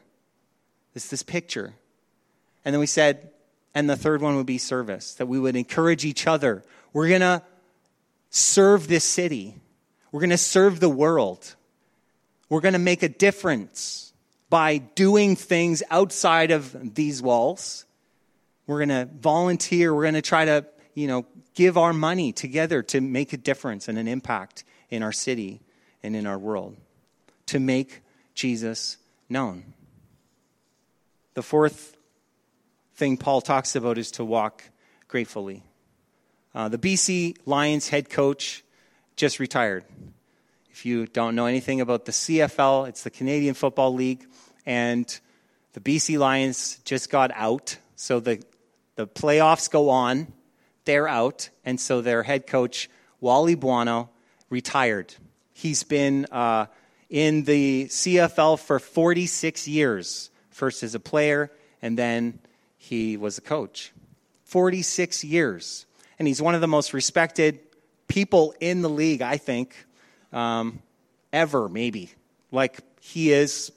It's 0.95 1.09
this 1.09 1.23
picture. 1.23 1.75
And 2.65 2.73
then 2.73 2.81
we 2.81 2.87
said, 2.87 3.31
and 3.75 3.91
the 3.91 3.97
third 3.97 4.23
one 4.23 4.37
would 4.37 4.47
be 4.47 4.59
service, 4.59 5.15
that 5.15 5.27
we 5.27 5.39
would 5.39 5.57
encourage 5.57 6.05
each 6.05 6.27
other. 6.27 6.63
We're 6.93 7.09
going 7.09 7.21
to 7.21 7.43
serve 8.31 8.89
this 8.89 9.05
city. 9.05 9.57
We're 10.13 10.21
going 10.21 10.31
to 10.31 10.39
serve 10.39 10.81
the 10.81 10.89
world. 10.89 11.57
We're 12.49 12.61
going 12.61 12.75
to 12.75 12.79
make 12.79 13.03
a 13.03 13.09
difference 13.09 14.04
by 14.55 14.79
doing 14.79 15.35
things 15.35 15.83
outside 15.91 16.53
of 16.53 16.95
these 16.95 17.21
walls. 17.21 17.87
We're 18.69 18.87
going 18.87 18.91
to 18.91 19.09
volunteer. 19.13 19.93
We're 19.93 20.05
going 20.05 20.15
to 20.15 20.23
try 20.23 20.45
to, 20.45 20.65
you 20.95 21.09
know, 21.09 21.27
give 21.55 21.77
our 21.77 21.93
money 21.93 22.31
together 22.31 22.81
to 22.85 23.01
make 23.01 23.33
a 23.33 23.37
difference 23.37 23.89
and 23.89 23.99
an 23.99 24.07
impact 24.07 24.63
in 24.91 25.03
our 25.03 25.11
city 25.11 25.61
and 26.05 26.15
in 26.15 26.25
our 26.25 26.39
world, 26.39 26.77
to 27.47 27.59
make 27.59 28.03
Jesus 28.37 28.97
known. 29.29 29.75
The 31.35 31.43
fourth 31.43 31.97
thing 32.95 33.17
Paul 33.17 33.41
talks 33.41 33.75
about 33.75 33.99
is 33.99 34.13
to 34.13 34.25
walk 34.25 34.63
gratefully. 35.09 35.65
Uh, 36.55 36.69
the 36.69 36.79
BC 36.79 37.39
Lions 37.45 37.89
head 37.89 38.09
coach 38.09 38.63
just 39.17 39.41
retired. 39.41 39.85
If 40.71 40.87
you 40.87 41.07
don't 41.07 41.35
know 41.35 41.47
anything 41.47 41.81
about 41.81 42.05
the 42.05 42.13
CFL, 42.13 42.89
it's 42.89 43.03
the 43.03 43.11
Canadian 43.11 43.55
Football 43.55 43.95
League, 43.95 44.27
and 44.67 45.21
the 45.73 45.81
BC 45.81 46.19
Lions 46.19 46.79
just 46.85 47.11
got 47.11 47.31
out. 47.35 47.77
So 47.97 48.21
the, 48.21 48.43
the 48.97 49.07
playoffs 49.07 49.71
go 49.71 49.91
on, 49.91 50.33
they're 50.85 51.09
out, 51.09 51.51
and 51.65 51.81
so 51.81 52.01
their 52.01 52.23
head 52.23 52.47
coach, 52.47 52.89
Wally 53.21 53.55
Buono, 53.55 54.11
retired. 54.51 55.15
He's 55.53 55.83
been 55.83 56.27
uh, 56.31 56.67
in 57.11 57.45
the 57.45 57.87
CFL 57.87 58.59
for 58.59 58.79
46 58.79 59.69
years, 59.69 60.31
first 60.51 60.83
as 60.83 60.95
a 60.95 61.01
player, 61.01 61.51
and 61.83 61.99
then 61.99 62.39
he 62.77 63.17
was 63.17 63.39
a 63.39 63.41
coach. 63.41 63.93
46 64.45 65.25
years. 65.25 65.87
And 66.19 66.29
he's 66.29 66.41
one 66.41 66.55
of 66.55 66.61
the 66.61 66.69
most 66.69 66.93
respected 66.93 67.59
people 68.09 68.55
in 68.61 68.83
the 68.83 68.89
league, 68.89 69.23
I 69.23 69.37
think, 69.37 69.75
um, 70.33 70.81
ever, 71.33 71.69
maybe. 71.69 72.11
Like 72.53 72.79
he 73.01 73.33
is 73.33 73.73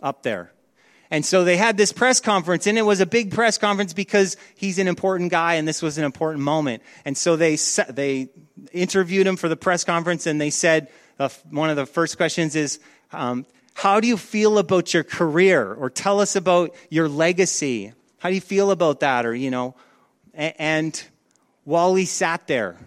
up 0.00 0.22
there. 0.22 0.52
And 1.10 1.24
so 1.24 1.44
they 1.44 1.56
had 1.56 1.76
this 1.76 1.92
press 1.92 2.20
conference, 2.20 2.66
and 2.66 2.76
it 2.76 2.82
was 2.82 3.00
a 3.00 3.06
big 3.06 3.32
press 3.32 3.58
conference 3.58 3.92
because 3.92 4.36
he's 4.56 4.78
an 4.78 4.88
important 4.88 5.30
guy, 5.30 5.54
and 5.54 5.66
this 5.66 5.82
was 5.82 5.98
an 5.98 6.04
important 6.04 6.42
moment. 6.42 6.82
And 7.04 7.16
so 7.16 7.36
they 7.36 7.56
they 7.88 8.28
interviewed 8.72 9.26
him 9.26 9.36
for 9.36 9.48
the 9.48 9.56
press 9.56 9.84
conference, 9.84 10.26
and 10.26 10.40
they 10.40 10.50
said 10.50 10.88
uh, 11.18 11.28
one 11.50 11.70
of 11.70 11.76
the 11.76 11.86
first 11.86 12.16
questions 12.16 12.56
is, 12.56 12.80
um, 13.12 13.46
"How 13.74 14.00
do 14.00 14.08
you 14.08 14.16
feel 14.16 14.58
about 14.58 14.92
your 14.92 15.04
career?" 15.04 15.72
Or 15.72 15.90
tell 15.90 16.20
us 16.20 16.34
about 16.34 16.74
your 16.90 17.08
legacy. 17.08 17.92
How 18.18 18.28
do 18.28 18.34
you 18.34 18.40
feel 18.40 18.72
about 18.72 19.00
that? 19.00 19.24
Or 19.24 19.34
you 19.34 19.50
know, 19.50 19.76
and 20.34 21.00
Wally 21.64 22.04
sat 22.04 22.48
there, 22.48 22.78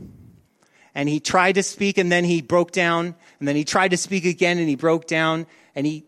and 0.94 1.08
he 1.08 1.22
tried 1.22 1.54
to 1.54 1.64
speak, 1.64 1.98
and 1.98 2.12
then 2.12 2.26
he 2.26 2.42
broke 2.42 2.72
down, 2.72 3.16
and 3.40 3.48
then 3.48 3.56
he 3.56 3.64
tried 3.64 3.92
to 3.92 3.98
speak 3.98 4.26
again, 4.26 4.58
and 4.58 4.68
he 4.68 4.76
broke 4.76 5.08
down, 5.08 5.48
and 5.74 5.88
he 5.88 6.04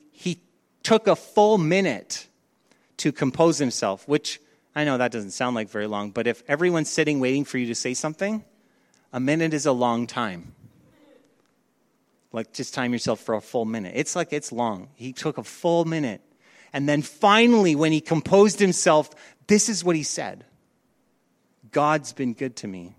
took 0.84 1.08
a 1.08 1.16
full 1.16 1.58
minute 1.58 2.28
to 2.98 3.12
compose 3.12 3.58
himself, 3.58 4.08
which 4.08 4.40
I 4.76 4.84
know 4.84 4.98
that 4.98 5.12
doesn't 5.12 5.32
sound 5.32 5.56
like 5.56 5.70
very 5.70 5.88
long, 5.88 6.12
but 6.12 6.28
if 6.28 6.44
everyone's 6.48 6.90
sitting 6.90 7.20
waiting 7.20 7.46
for 7.46 7.58
you 7.58 7.68
to 7.68 7.76
say 7.76 7.94
something, 7.94 8.44
a 9.12 9.20
minute 9.20 9.54
is 9.54 9.66
a 9.66 9.72
long 9.72 10.08
time. 10.08 10.54
Like 12.32 12.54
just 12.54 12.74
time 12.74 12.94
yourself 12.94 13.20
for 13.20 13.36
a 13.36 13.42
full 13.42 13.66
minute. 13.66 13.94
It's 13.96 14.16
like 14.16 14.32
it's 14.32 14.52
long. 14.52 14.90
He 14.96 15.12
took 15.12 15.38
a 15.38 15.44
full 15.44 15.84
minute. 15.84 16.22
And 16.72 16.88
then 16.88 17.02
finally, 17.02 17.76
when 17.76 17.92
he 17.92 18.00
composed 18.00 18.60
himself, 18.60 19.10
this 19.48 19.68
is 19.68 19.84
what 19.84 19.98
he 19.98 20.04
said 20.04 20.46
God's 21.72 22.14
been 22.14 22.34
good 22.34 22.56
to 22.58 22.68
me. 22.68 22.96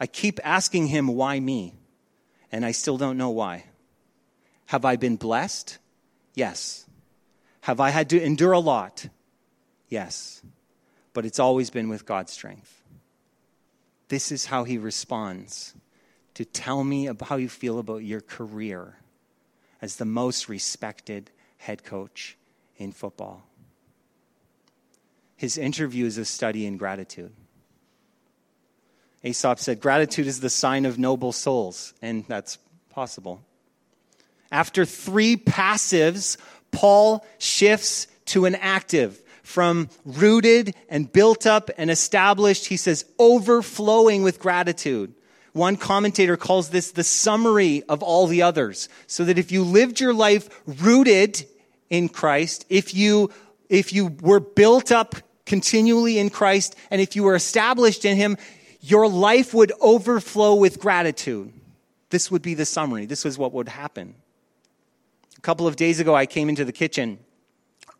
I 0.00 0.06
keep 0.06 0.40
asking 0.44 0.88
him, 0.88 1.08
why 1.08 1.38
me? 1.38 1.74
And 2.50 2.64
I 2.64 2.72
still 2.72 2.98
don't 2.98 3.18
know 3.18 3.30
why. 3.30 3.64
Have 4.66 4.84
I 4.84 4.96
been 4.96 5.16
blessed? 5.16 5.78
Yes. 6.38 6.86
Have 7.62 7.80
I 7.80 7.90
had 7.90 8.10
to 8.10 8.22
endure 8.22 8.52
a 8.52 8.60
lot? 8.60 9.08
Yes. 9.88 10.40
But 11.12 11.26
it's 11.26 11.40
always 11.40 11.68
been 11.68 11.88
with 11.88 12.06
God's 12.06 12.32
strength. 12.32 12.80
This 14.06 14.30
is 14.30 14.46
how 14.46 14.62
he 14.62 14.78
responds 14.78 15.74
to 16.34 16.44
tell 16.44 16.84
me 16.84 17.08
about 17.08 17.28
how 17.28 17.34
you 17.38 17.48
feel 17.48 17.80
about 17.80 18.04
your 18.04 18.20
career 18.20 18.98
as 19.82 19.96
the 19.96 20.04
most 20.04 20.48
respected 20.48 21.32
head 21.56 21.82
coach 21.82 22.36
in 22.76 22.92
football. 22.92 23.42
His 25.34 25.58
interview 25.58 26.06
is 26.06 26.18
a 26.18 26.24
study 26.24 26.66
in 26.66 26.76
gratitude. 26.76 27.32
Aesop 29.24 29.58
said, 29.58 29.80
Gratitude 29.80 30.28
is 30.28 30.38
the 30.38 30.50
sign 30.50 30.86
of 30.86 31.00
noble 31.00 31.32
souls, 31.32 31.94
and 32.00 32.24
that's 32.28 32.58
possible. 32.90 33.42
After 34.50 34.84
three 34.84 35.36
passives, 35.36 36.36
Paul 36.70 37.24
shifts 37.38 38.06
to 38.26 38.44
an 38.44 38.54
active. 38.54 39.20
From 39.42 39.88
rooted 40.04 40.74
and 40.90 41.10
built 41.10 41.46
up 41.46 41.70
and 41.78 41.90
established, 41.90 42.66
he 42.66 42.76
says, 42.76 43.06
overflowing 43.18 44.22
with 44.22 44.38
gratitude. 44.38 45.14
One 45.54 45.76
commentator 45.76 46.36
calls 46.36 46.68
this 46.68 46.92
the 46.92 47.02
summary 47.02 47.82
of 47.88 48.02
all 48.02 48.26
the 48.26 48.42
others. 48.42 48.90
So 49.06 49.24
that 49.24 49.38
if 49.38 49.50
you 49.50 49.64
lived 49.64 50.00
your 50.00 50.12
life 50.12 50.48
rooted 50.66 51.46
in 51.88 52.10
Christ, 52.10 52.66
if 52.68 52.94
you, 52.94 53.30
if 53.70 53.92
you 53.92 54.16
were 54.20 54.40
built 54.40 54.92
up 54.92 55.16
continually 55.46 56.18
in 56.18 56.28
Christ, 56.28 56.76
and 56.90 57.00
if 57.00 57.16
you 57.16 57.22
were 57.22 57.34
established 57.34 58.04
in 58.04 58.16
Him, 58.18 58.36
your 58.80 59.08
life 59.08 59.54
would 59.54 59.72
overflow 59.80 60.54
with 60.54 60.78
gratitude. 60.78 61.52
This 62.10 62.30
would 62.30 62.42
be 62.42 62.54
the 62.54 62.66
summary. 62.66 63.06
This 63.06 63.24
is 63.24 63.38
what 63.38 63.52
would 63.54 63.68
happen. 63.68 64.14
A 65.38 65.40
couple 65.40 65.66
of 65.66 65.76
days 65.76 66.00
ago, 66.00 66.14
I 66.14 66.26
came 66.26 66.48
into 66.48 66.64
the 66.64 66.72
kitchen 66.72 67.18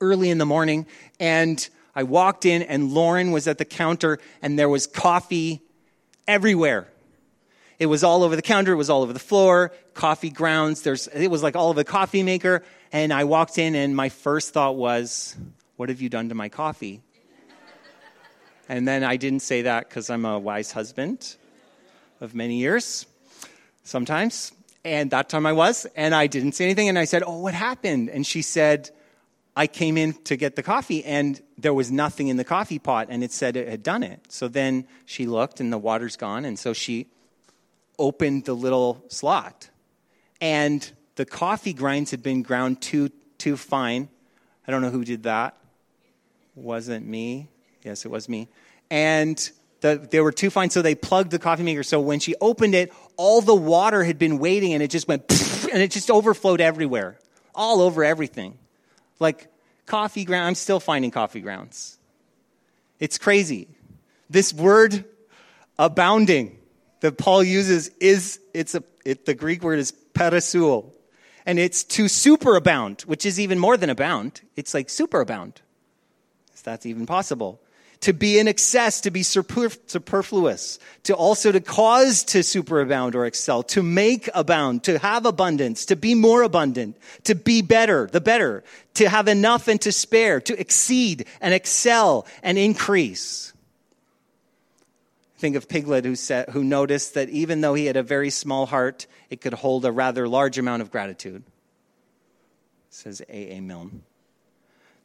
early 0.01 0.31
in 0.31 0.39
the 0.39 0.47
morning 0.47 0.87
and 1.19 1.69
I 1.99 2.05
walked 2.05 2.47
in, 2.47 2.63
and 2.63 2.93
Lauren 2.93 3.33
was 3.33 3.49
at 3.49 3.59
the 3.59 3.65
counter, 3.65 4.21
and 4.41 4.57
there 4.57 4.69
was 4.69 4.87
coffee 4.87 5.63
everywhere. 6.29 6.87
It 7.81 7.87
was 7.87 8.05
all 8.05 8.23
over 8.23 8.37
the 8.37 8.43
counter, 8.43 8.73
it 8.73 8.77
was 8.77 8.89
all 8.89 9.03
over 9.03 9.13
the 9.13 9.19
floor, 9.19 9.73
coffee 9.95 10.31
grounds. 10.31 10.83
There's, 10.83 11.09
it 11.09 11.27
was 11.27 11.43
like 11.43 11.57
all 11.57 11.73
of 11.73 11.79
a 11.79 11.83
coffee 11.83 12.23
maker. 12.23 12.63
And 12.93 13.13
I 13.13 13.25
walked 13.25 13.59
in, 13.59 13.75
and 13.75 13.97
my 13.97 14.11
first 14.11 14.55
thought 14.55 14.77
was, 14.77 15.37
What 15.75 15.89
have 15.89 16.01
you 16.01 16.09
done 16.09 16.29
to 16.29 16.37
my 16.37 16.49
coffee? 16.49 17.03
And 18.69 18.87
then 18.87 19.03
I 19.03 19.17
didn't 19.17 19.41
say 19.41 19.63
that 19.63 19.89
because 19.89 20.09
I'm 20.09 20.25
a 20.25 20.39
wise 20.39 20.71
husband 20.71 21.35
of 22.21 22.33
many 22.33 22.59
years, 22.59 23.07
sometimes. 23.83 24.53
And 24.89 25.11
that 25.11 25.29
time 25.29 25.45
I 25.45 25.53
was, 25.53 25.87
and 25.97 26.15
I 26.15 26.27
didn't 26.27 26.53
say 26.53 26.65
anything. 26.65 26.89
And 26.89 26.99
I 26.99 27.05
said, 27.05 27.23
Oh, 27.27 27.41
what 27.41 27.53
happened? 27.53 28.09
And 28.09 28.27
she 28.27 28.41
said, 28.41 28.91
I 29.55 29.67
came 29.67 29.99
in 29.99 30.15
to 30.25 30.37
get 30.37 30.57
the 30.57 30.63
coffee, 30.63 31.05
and 31.05 31.41
there 31.59 31.75
was 31.75 31.91
nothing 31.91 32.29
in 32.29 32.39
the 32.39 32.45
coffee 32.45 32.79
pot, 32.79 33.09
and 33.11 33.23
it 33.23 33.33
said 33.33 33.57
it 33.57 33.69
had 33.69 33.83
done 33.83 34.03
it. 34.03 34.21
So 34.29 34.49
then 34.49 34.87
she 35.05 35.27
looked, 35.27 35.61
and 35.61 35.71
the 35.71 35.79
water's 35.79 36.17
gone. 36.17 36.45
And 36.45 36.59
so 36.59 36.73
she 36.73 37.09
opened 37.99 38.47
the 38.47 38.55
little 38.55 39.05
slot. 39.09 39.69
And 40.41 40.91
the 41.17 41.27
coffee 41.27 41.75
grinds 41.75 42.11
had 42.13 42.23
been 42.23 42.43
ground 42.43 42.81
too, 42.81 43.11
too 43.37 43.57
fine. 43.57 44.09
I 44.67 44.71
don't 44.71 44.81
know 44.81 44.91
who 44.91 45.05
did 45.05 45.25
that. 45.25 45.57
Wasn't 46.55 47.07
me. 47.07 47.49
Yes, 47.83 48.05
it 48.07 48.11
was 48.11 48.29
me. 48.29 48.49
And 48.91 49.51
the, 49.81 50.07
they 50.11 50.21
were 50.21 50.33
too 50.33 50.51
fine, 50.51 50.71
so 50.71 50.83
they 50.83 50.95
plugged 50.95 51.31
the 51.31 51.39
coffee 51.39 51.63
maker. 51.63 51.83
So 51.83 52.01
when 52.01 52.21
she 52.21 52.35
opened 52.41 52.75
it, 52.75 52.93
all 53.17 53.41
the 53.41 53.55
water 53.55 54.03
had 54.05 54.19
been 54.19 54.39
waiting 54.39 54.75
and 54.75 54.83
it 54.83 54.89
just 54.89 55.07
went, 55.07 55.23
and 55.73 55.83
it 55.83 55.91
just 55.91 56.11
overflowed 56.11 56.61
everywhere, 56.61 57.19
all 57.55 57.81
over 57.81 58.03
everything. 58.03 58.59
Like 59.21 59.49
coffee 59.87 60.25
ground, 60.25 60.47
I'm 60.47 60.55
still 60.55 60.81
finding 60.81 61.11
coffee 61.11 61.41
grounds. 61.41 61.99
It's 62.99 63.19
crazy. 63.19 63.69
This 64.29 64.53
word, 64.53 65.05
abounding, 65.79 66.59
that 67.01 67.17
Paul 67.17 67.45
uses 67.45 67.89
is, 68.01 68.41
it's 68.53 68.75
a, 68.75 68.83
it, 69.05 69.25
the 69.25 69.35
Greek 69.35 69.63
word 69.63 69.79
is 69.79 69.93
perissuo. 70.15 70.91
And 71.47 71.59
it's 71.59 71.85
to 71.85 72.05
superabound, 72.05 73.03
which 73.03 73.25
is 73.25 73.39
even 73.41 73.59
more 73.59 73.77
than 73.77 73.89
abound. 73.89 74.43
It's 74.57 74.75
like 74.75 74.89
superabound. 74.89 75.59
If 76.53 76.63
that's 76.63 76.85
even 76.85 77.07
possible 77.07 77.61
to 78.01 78.13
be 78.13 78.39
in 78.39 78.47
excess, 78.47 79.01
to 79.01 79.11
be 79.11 79.23
superfluous, 79.23 80.79
to 81.03 81.15
also 81.15 81.51
to 81.51 81.61
cause 81.61 82.23
to 82.25 82.39
superabound 82.41 83.15
or 83.15 83.27
excel, 83.27 83.63
to 83.65 83.83
make 83.83 84.29
abound, 84.35 84.85
to 84.85 84.99
have 84.99 85.27
abundance, 85.27 85.87
to 85.87 85.97
be 85.97 86.15
more 86.15 86.43
abundant, 86.43 86.97
to 87.25 87.35
be 87.35 87.61
better, 87.61 88.07
the 88.07 88.21
better, 88.21 88.63
to 88.95 89.09
have 89.09 89.27
enough 89.27 89.67
and 89.67 89.81
to 89.81 89.91
spare, 89.91 90.41
to 90.41 90.59
exceed 90.61 91.27
and 91.41 91.53
excel 91.53 92.27
and 92.43 92.57
increase. 92.57 93.53
Think 95.39 95.57
of 95.57 95.69
Piglet, 95.69 96.05
who, 96.05 96.17
said, 96.17 96.49
who 96.51 96.65
noticed 96.65 97.15
that 97.15 97.29
even 97.29 97.61
though 97.61 97.75
he 97.75 97.87
had 97.87 97.97
a 97.97 98.03
very 98.03 98.31
small 98.31 98.67
heart, 98.67 99.07
it 99.31 99.41
could 99.41 99.55
hold 99.55 99.85
a 99.85 99.93
rather 99.93 100.27
large 100.27 100.59
amount 100.59 100.83
of 100.83 100.91
gratitude. 100.91 101.45
Says 102.91 103.23
A. 103.29 103.57
A. 103.57 103.61
Milne. 103.61 104.03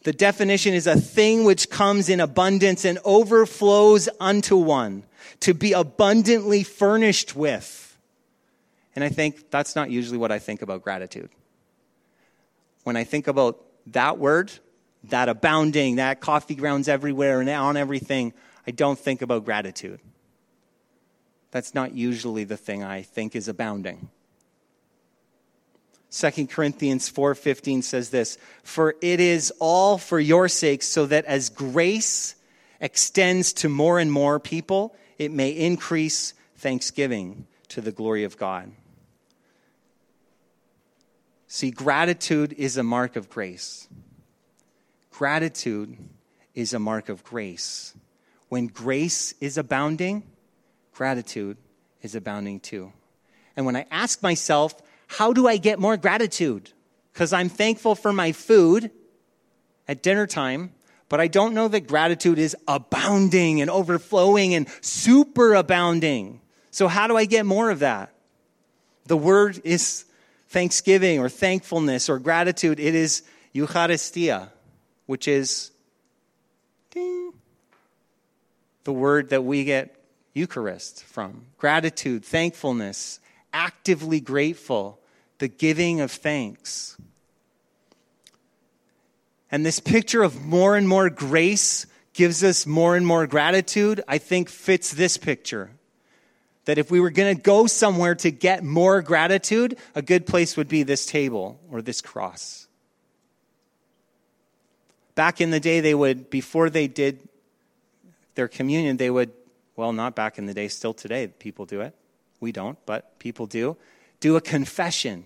The 0.04 0.14
definition 0.14 0.74
is 0.74 0.86
a 0.86 1.00
thing 1.00 1.46
which 1.46 1.70
comes 1.70 2.10
in 2.10 2.20
abundance 2.20 2.86
and 2.86 3.00
overflows 3.06 4.10
unto 4.20 4.58
one, 4.58 5.04
to 5.40 5.54
be 5.54 5.74
abundantly 5.74 6.64
furnished 6.64 7.36
with. 7.36 7.98
And 8.96 9.04
I 9.04 9.10
think 9.10 9.50
that's 9.50 9.76
not 9.76 9.90
usually 9.90 10.18
what 10.18 10.32
I 10.32 10.40
think 10.40 10.62
about 10.62 10.84
gratitude. 10.84 11.30
When 12.84 12.96
I 12.98 13.06
think 13.06 13.28
about 13.28 13.64
that 13.88 14.20
word, 14.20 14.52
that 15.06 15.30
abounding, 15.30 15.96
that 15.96 16.20
coffee 16.20 16.56
grounds 16.56 16.88
everywhere 16.88 17.40
and 17.40 17.50
on 17.50 17.78
everything, 17.78 18.34
I 18.68 18.72
don't 18.72 19.00
think 19.00 19.22
about 19.22 19.46
gratitude. 19.46 20.00
That's 21.52 21.74
not 21.74 21.94
usually 21.94 22.44
the 22.44 22.58
thing 22.58 22.84
I 22.84 23.04
think 23.04 23.36
is 23.36 23.48
abounding. 23.48 24.10
2 26.14 26.48
Corinthians 26.48 27.10
4:15 27.10 27.82
says 27.82 28.12
this, 28.12 28.38
"For 28.64 28.96
it 29.02 29.20
is 29.20 29.52
all 29.60 29.98
for 29.98 30.20
your 30.20 30.48
sake 30.48 30.84
so 30.84 31.08
that 31.08 31.26
as 31.26 31.50
grace 31.50 32.36
extends 32.80 33.52
to 33.54 33.68
more 33.68 33.98
and 33.98 34.12
more 34.12 34.40
people, 34.40 34.96
it 35.18 35.32
may 35.32 35.50
increase 35.50 36.36
thanksgiving 36.56 37.48
to 37.70 37.82
the 37.82 37.92
glory 37.92 38.24
of 38.24 38.38
God." 38.38 38.72
See, 41.48 41.72
gratitude 41.72 42.54
is 42.60 42.78
a 42.78 42.84
mark 42.84 43.16
of 43.16 43.28
grace. 43.28 43.88
Gratitude 45.10 45.98
is 46.54 46.74
a 46.74 46.80
mark 46.80 47.10
of 47.10 47.24
grace. 47.24 47.96
When 48.50 48.68
grace 48.68 49.34
is 49.42 49.58
abounding, 49.58 50.24
gratitude 50.92 51.58
is 52.04 52.14
abounding 52.14 52.60
too. 52.60 52.94
And 53.56 53.66
when 53.66 53.76
I 53.76 53.88
ask 53.90 54.22
myself, 54.22 54.76
how 55.18 55.32
do 55.32 55.48
I 55.48 55.58
get 55.58 55.80
more 55.80 55.96
gratitude? 55.96 56.72
Because 57.14 57.34
I'm 57.34 57.50
thankful 57.50 57.94
for 57.94 58.12
my 58.12 58.32
food 58.32 58.90
at 59.88 60.02
dinner 60.02 60.26
time, 60.26 60.72
but 61.08 61.22
I 61.22 61.28
don't 61.28 61.54
know 61.54 61.68
that 61.68 61.88
gratitude 61.88 62.40
is 62.40 62.56
abounding 62.68 63.62
and 63.62 63.70
overflowing 63.70 64.56
and 64.56 64.68
super 64.82 65.54
abounding. 65.54 66.42
So, 66.72 66.88
how 66.88 67.06
do 67.06 67.16
I 67.16 67.26
get 67.26 67.46
more 67.46 67.70
of 67.70 67.80
that? 67.80 68.12
The 69.06 69.18
word 69.18 69.62
is 69.64 70.06
thanksgiving 70.50 71.20
or 71.20 71.30
thankfulness 71.30 72.10
or 72.10 72.18
gratitude. 72.18 72.80
It 72.80 72.96
is 72.96 73.22
Eucharistia, 73.54 74.50
which 75.06 75.28
is 75.28 75.70
ding, 76.90 77.34
the 78.84 78.94
word 78.94 79.30
that 79.30 79.44
we 79.44 79.64
get 79.64 79.96
Eucharist 80.34 81.04
from. 81.04 81.46
Gratitude, 81.60 82.26
thankfulness, 82.26 83.20
actively 83.54 84.20
grateful 84.20 85.00
the 85.44 85.50
giving 85.50 86.00
of 86.00 86.10
thanks. 86.10 86.96
And 89.52 89.66
this 89.66 89.82
picture 89.82 90.24
of 90.24 90.46
more 90.46 90.78
and 90.78 90.88
more 90.88 91.10
grace 91.10 91.86
gives 92.14 92.46
us 92.46 92.66
more 92.66 92.96
and 92.96 93.06
more 93.06 93.28
gratitude, 93.28 94.02
I 94.08 94.20
think 94.20 94.48
fits 94.48 94.92
this 94.92 95.18
picture. 95.18 95.72
That 96.64 96.78
if 96.78 96.90
we 96.90 97.02
were 97.02 97.10
going 97.10 97.36
to 97.36 97.42
go 97.42 97.68
somewhere 97.68 98.16
to 98.16 98.32
get 98.32 98.64
more 98.64 99.02
gratitude, 99.02 99.78
a 99.96 100.02
good 100.02 100.26
place 100.26 100.56
would 100.56 100.70
be 100.70 100.84
this 100.84 101.06
table 101.06 101.60
or 101.70 101.82
this 101.82 102.00
cross. 102.00 102.70
Back 105.14 105.42
in 105.42 105.50
the 105.50 105.60
day, 105.60 105.82
they 105.82 105.94
would, 105.94 106.30
before 106.30 106.70
they 106.70 106.88
did 106.88 107.20
their 108.36 108.48
communion, 108.48 108.96
they 108.96 109.10
would, 109.10 109.34
well, 109.76 109.92
not 109.92 110.16
back 110.16 110.38
in 110.38 110.46
the 110.46 110.54
day, 110.54 110.70
still 110.70 110.94
today, 110.94 111.28
people 111.28 111.66
do 111.66 111.82
it. 111.82 111.94
We 112.40 112.54
don't, 112.54 112.78
but 112.86 113.20
people 113.20 113.46
do. 113.46 113.76
Do 114.22 114.38
a 114.38 114.42
confession. 114.42 115.26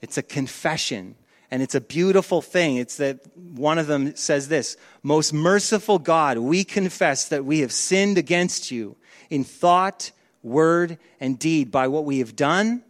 It's 0.00 0.18
a 0.18 0.22
confession. 0.22 1.16
And 1.50 1.62
it's 1.62 1.74
a 1.74 1.80
beautiful 1.80 2.42
thing. 2.42 2.76
It's 2.76 2.96
that 2.96 3.20
one 3.36 3.78
of 3.78 3.86
them 3.86 4.16
says 4.16 4.48
this 4.48 4.76
Most 5.02 5.32
merciful 5.32 5.98
God, 5.98 6.38
we 6.38 6.64
confess 6.64 7.28
that 7.28 7.44
we 7.44 7.60
have 7.60 7.72
sinned 7.72 8.18
against 8.18 8.70
you 8.70 8.96
in 9.30 9.44
thought, 9.44 10.10
word, 10.42 10.98
and 11.20 11.38
deed 11.38 11.70
by 11.70 11.88
what 11.88 12.04
we 12.04 12.18
have 12.18 12.36
done 12.36 12.82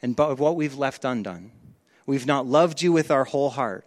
and 0.00 0.16
by 0.16 0.32
what 0.32 0.56
we've 0.56 0.76
left 0.76 1.04
undone. 1.04 1.52
We've 2.06 2.26
not 2.26 2.46
loved 2.46 2.82
you 2.82 2.92
with 2.92 3.10
our 3.10 3.24
whole 3.24 3.50
heart. 3.50 3.86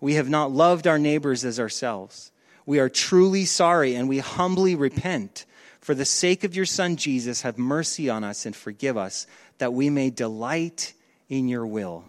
We 0.00 0.14
have 0.14 0.28
not 0.28 0.52
loved 0.52 0.86
our 0.86 0.98
neighbors 0.98 1.44
as 1.44 1.58
ourselves. 1.58 2.30
We 2.66 2.78
are 2.78 2.88
truly 2.88 3.44
sorry 3.44 3.94
and 3.94 4.08
we 4.08 4.18
humbly 4.18 4.74
repent. 4.74 5.46
For 5.80 5.94
the 5.94 6.04
sake 6.04 6.44
of 6.44 6.56
your 6.56 6.66
Son 6.66 6.96
Jesus, 6.96 7.42
have 7.42 7.58
mercy 7.58 8.08
on 8.08 8.24
us 8.24 8.46
and 8.46 8.56
forgive 8.56 8.96
us, 8.96 9.26
that 9.58 9.72
we 9.72 9.90
may 9.90 10.10
delight 10.10 10.94
in 11.28 11.48
your 11.48 11.66
will 11.66 12.04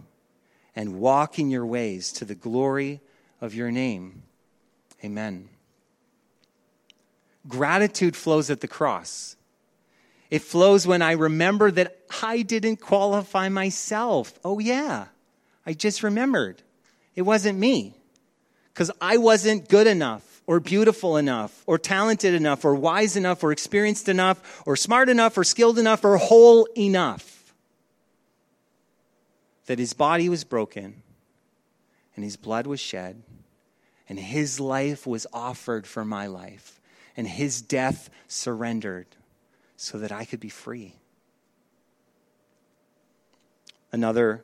and 0.76 1.00
walk 1.00 1.40
in 1.40 1.50
your 1.50 1.66
ways 1.66 2.12
to 2.14 2.26
the 2.26 2.36
glory 2.36 3.00
of 3.42 3.56
your 3.56 3.72
name. 3.72 4.24
Amen. 5.04 5.50
Gratitude 7.48 8.16
flows 8.16 8.50
at 8.50 8.62
the 8.62 8.68
cross. 8.68 9.36
It 10.30 10.42
flows 10.42 10.88
when 10.88 11.02
I 11.02 11.12
remember 11.12 11.70
that 11.72 11.98
I 12.22 12.42
didn't 12.42 12.78
qualify 12.78 13.50
myself. 13.50 14.34
Oh, 14.44 14.60
yeah, 14.60 15.06
I 15.66 15.74
just 15.74 16.02
remembered. 16.02 16.62
It 17.16 17.22
wasn't 17.22 17.60
me 17.60 17.96
because 18.74 18.92
I 19.00 19.18
wasn't 19.18 19.70
good 19.70 19.88
enough 19.88 20.42
or 20.48 20.60
beautiful 20.60 21.18
enough 21.18 21.64
or 21.66 21.78
talented 21.78 22.34
enough 22.34 22.66
or 22.66 22.76
wise 22.76 23.16
enough 23.16 23.44
or 23.44 23.52
experienced 23.52 24.10
enough 24.10 24.64
or 24.66 24.76
smart 24.76 25.10
enough 25.10 25.38
or 25.38 25.44
skilled 25.44 25.80
enough 25.80 26.04
or 26.04 26.18
whole 26.18 26.68
enough. 26.78 27.35
That 29.66 29.80
his 29.80 29.94
body 29.94 30.30
was 30.30 30.44
broken 30.44 31.02
and 32.16 32.24
his 32.24 32.38
blood 32.38 32.68
was 32.68 32.80
shed 32.80 33.24
and 34.08 34.20
his 34.20 34.60
life 34.60 35.08
was 35.08 35.26
offered 35.34 35.88
for 35.88 36.06
my 36.06 36.28
life 36.28 36.80
and 37.18 37.28
his 37.28 37.62
death 37.62 38.10
surrendered 38.28 39.08
so 39.78 39.98
that 39.98 40.12
I 40.12 40.26
could 40.26 40.40
be 40.40 40.50
free. 40.50 40.96
Another 43.92 44.44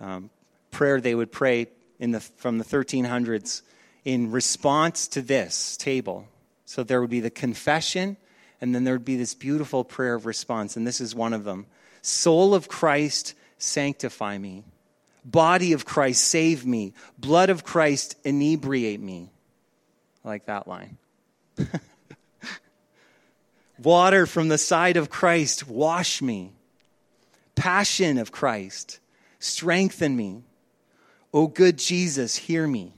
um, 0.00 0.30
prayer 0.70 1.00
they 1.00 1.14
would 1.14 1.32
pray 1.32 1.68
in 1.98 2.12
the, 2.12 2.20
from 2.20 2.58
the 2.58 2.64
1300s 2.64 3.62
in 4.04 4.30
response 4.30 5.08
to 5.08 5.22
this 5.22 5.76
table. 5.76 6.28
So 6.66 6.82
there 6.82 7.00
would 7.00 7.10
be 7.10 7.20
the 7.20 7.30
confession, 7.30 8.16
and 8.60 8.74
then 8.74 8.84
there 8.84 8.94
would 8.94 9.04
be 9.04 9.16
this 9.16 9.34
beautiful 9.34 9.84
prayer 9.84 10.14
of 10.14 10.26
response, 10.26 10.76
and 10.76 10.86
this 10.86 11.00
is 11.00 11.14
one 11.14 11.32
of 11.32 11.44
them 11.44 11.66
Soul 12.02 12.54
of 12.54 12.68
Christ, 12.68 13.34
sanctify 13.64 14.38
me. 14.38 14.64
Body 15.24 15.72
of 15.72 15.84
Christ, 15.84 16.24
save 16.24 16.66
me. 16.66 16.92
Blood 17.18 17.50
of 17.50 17.64
Christ, 17.64 18.16
inebriate 18.24 19.00
me. 19.00 19.30
I 20.24 20.28
like 20.28 20.46
that 20.46 20.68
line. 20.68 20.98
Water 23.82 24.26
from 24.26 24.48
the 24.48 24.58
side 24.58 24.96
of 24.96 25.10
Christ, 25.10 25.66
wash 25.66 26.20
me. 26.20 26.52
Passion 27.54 28.18
of 28.18 28.32
Christ, 28.32 29.00
strengthen 29.38 30.16
me. 30.16 30.42
O 31.32 31.46
good 31.46 31.78
Jesus, 31.78 32.36
hear 32.36 32.66
me. 32.66 32.92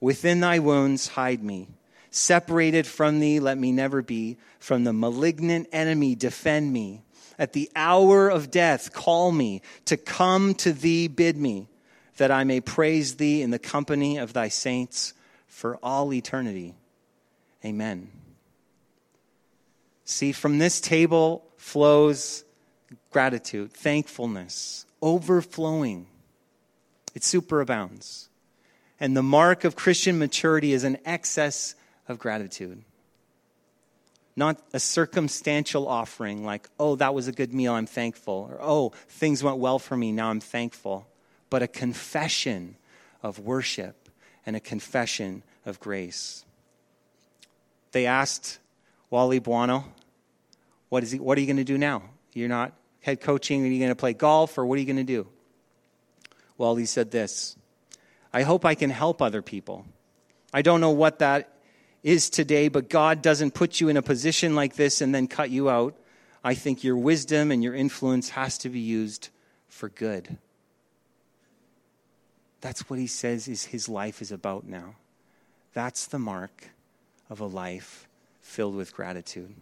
Within 0.00 0.40
thy 0.40 0.58
wounds, 0.58 1.08
hide 1.08 1.42
me. 1.42 1.68
Separated 2.10 2.86
from 2.86 3.18
thee, 3.18 3.40
let 3.40 3.58
me 3.58 3.72
never 3.72 4.02
be. 4.02 4.36
From 4.58 4.84
the 4.84 4.92
malignant 4.92 5.68
enemy, 5.72 6.14
defend 6.14 6.72
me. 6.72 7.02
At 7.38 7.52
the 7.52 7.70
hour 7.74 8.28
of 8.28 8.50
death, 8.50 8.92
call 8.92 9.32
me. 9.32 9.62
To 9.86 9.96
come 9.96 10.54
to 10.56 10.72
thee, 10.72 11.08
bid 11.08 11.36
me, 11.36 11.68
that 12.16 12.30
I 12.30 12.44
may 12.44 12.60
praise 12.60 13.16
thee 13.16 13.42
in 13.42 13.50
the 13.50 13.58
company 13.58 14.18
of 14.18 14.32
thy 14.32 14.48
saints 14.48 15.14
for 15.46 15.76
all 15.82 16.12
eternity. 16.12 16.74
Amen. 17.64 18.10
See, 20.04 20.32
from 20.32 20.58
this 20.58 20.80
table 20.80 21.44
flows 21.56 22.44
gratitude, 23.10 23.72
thankfulness, 23.72 24.86
overflowing. 25.00 26.06
It 27.14 27.22
superabounds. 27.22 28.28
And 28.98 29.16
the 29.16 29.22
mark 29.22 29.64
of 29.64 29.76
Christian 29.76 30.18
maturity 30.18 30.72
is 30.72 30.84
an 30.84 30.98
excess 31.04 31.74
of 32.08 32.18
gratitude. 32.18 32.82
Not 34.36 34.60
a 34.72 34.80
circumstantial 34.80 35.86
offering 35.86 36.44
like, 36.44 36.68
oh, 36.78 36.96
that 36.96 37.14
was 37.14 37.28
a 37.28 37.32
good 37.32 37.54
meal, 37.54 37.74
I'm 37.74 37.86
thankful. 37.86 38.48
Or, 38.50 38.58
oh, 38.60 38.92
things 39.08 39.42
went 39.42 39.58
well 39.58 39.78
for 39.78 39.96
me, 39.96 40.12
now 40.12 40.30
I'm 40.30 40.40
thankful. 40.40 41.06
But 41.50 41.62
a 41.62 41.68
confession 41.68 42.76
of 43.22 43.38
worship 43.38 44.08
and 44.44 44.56
a 44.56 44.60
confession 44.60 45.42
of 45.64 45.78
grace. 45.78 46.44
They 47.92 48.06
asked 48.06 48.58
Wally 49.08 49.38
Buono, 49.38 49.84
what, 50.88 51.02
is 51.02 51.12
he, 51.12 51.20
what 51.20 51.38
are 51.38 51.40
you 51.40 51.46
going 51.46 51.56
to 51.56 51.64
do 51.64 51.78
now? 51.78 52.02
You're 52.32 52.48
not 52.48 52.72
head 53.00 53.20
coaching. 53.20 53.64
Are 53.64 53.68
you 53.68 53.78
going 53.78 53.90
to 53.90 53.96
play 53.96 54.14
golf 54.14 54.58
or 54.58 54.66
what 54.66 54.76
are 54.76 54.80
you 54.80 54.86
going 54.86 54.96
to 54.96 55.04
do? 55.04 55.28
Well, 56.58 56.76
he 56.76 56.86
said 56.86 57.10
this 57.10 57.56
I 58.32 58.42
hope 58.42 58.64
I 58.64 58.74
can 58.74 58.90
help 58.90 59.22
other 59.22 59.42
people. 59.42 59.86
I 60.52 60.62
don't 60.62 60.80
know 60.80 60.90
what 60.90 61.20
that 61.20 61.53
is 62.04 62.30
today, 62.30 62.68
but 62.68 62.88
God 62.88 63.22
doesn't 63.22 63.54
put 63.54 63.80
you 63.80 63.88
in 63.88 63.96
a 63.96 64.02
position 64.02 64.54
like 64.54 64.76
this 64.76 65.00
and 65.00 65.12
then 65.12 65.26
cut 65.26 65.50
you 65.50 65.68
out. 65.68 65.96
I 66.44 66.54
think 66.54 66.84
your 66.84 66.96
wisdom 66.96 67.50
and 67.50 67.64
your 67.64 67.74
influence 67.74 68.28
has 68.28 68.58
to 68.58 68.68
be 68.68 68.78
used 68.78 69.30
for 69.66 69.88
good. 69.88 70.36
That's 72.60 72.88
what 72.88 72.98
he 72.98 73.06
says 73.06 73.48
is 73.48 73.64
his 73.64 73.88
life 73.88 74.22
is 74.22 74.30
about 74.30 74.64
now. 74.64 74.96
That's 75.72 76.06
the 76.06 76.18
mark 76.18 76.68
of 77.28 77.40
a 77.40 77.46
life 77.46 78.06
filled 78.40 78.76
with 78.76 78.94
gratitude. 78.94 79.54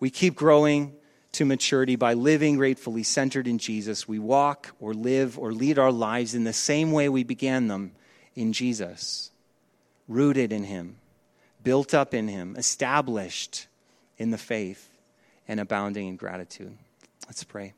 We 0.00 0.10
keep 0.10 0.34
growing 0.34 0.94
to 1.32 1.44
maturity 1.44 1.96
by 1.96 2.14
living 2.14 2.56
gratefully 2.56 3.02
centered 3.02 3.46
in 3.46 3.58
Jesus. 3.58 4.08
We 4.08 4.18
walk 4.18 4.74
or 4.80 4.94
live 4.94 5.38
or 5.38 5.52
lead 5.52 5.78
our 5.78 5.92
lives 5.92 6.34
in 6.34 6.44
the 6.44 6.52
same 6.52 6.90
way 6.90 7.08
we 7.08 7.22
began 7.22 7.68
them 7.68 7.92
in 8.34 8.52
Jesus, 8.52 9.30
rooted 10.08 10.52
in 10.52 10.64
Him, 10.64 10.96
built 11.62 11.94
up 11.94 12.14
in 12.14 12.28
Him, 12.28 12.56
established 12.56 13.66
in 14.18 14.30
the 14.30 14.38
faith, 14.38 14.90
and 15.48 15.58
abounding 15.60 16.08
in 16.08 16.16
gratitude. 16.16 16.76
Let's 17.26 17.44
pray. 17.44 17.74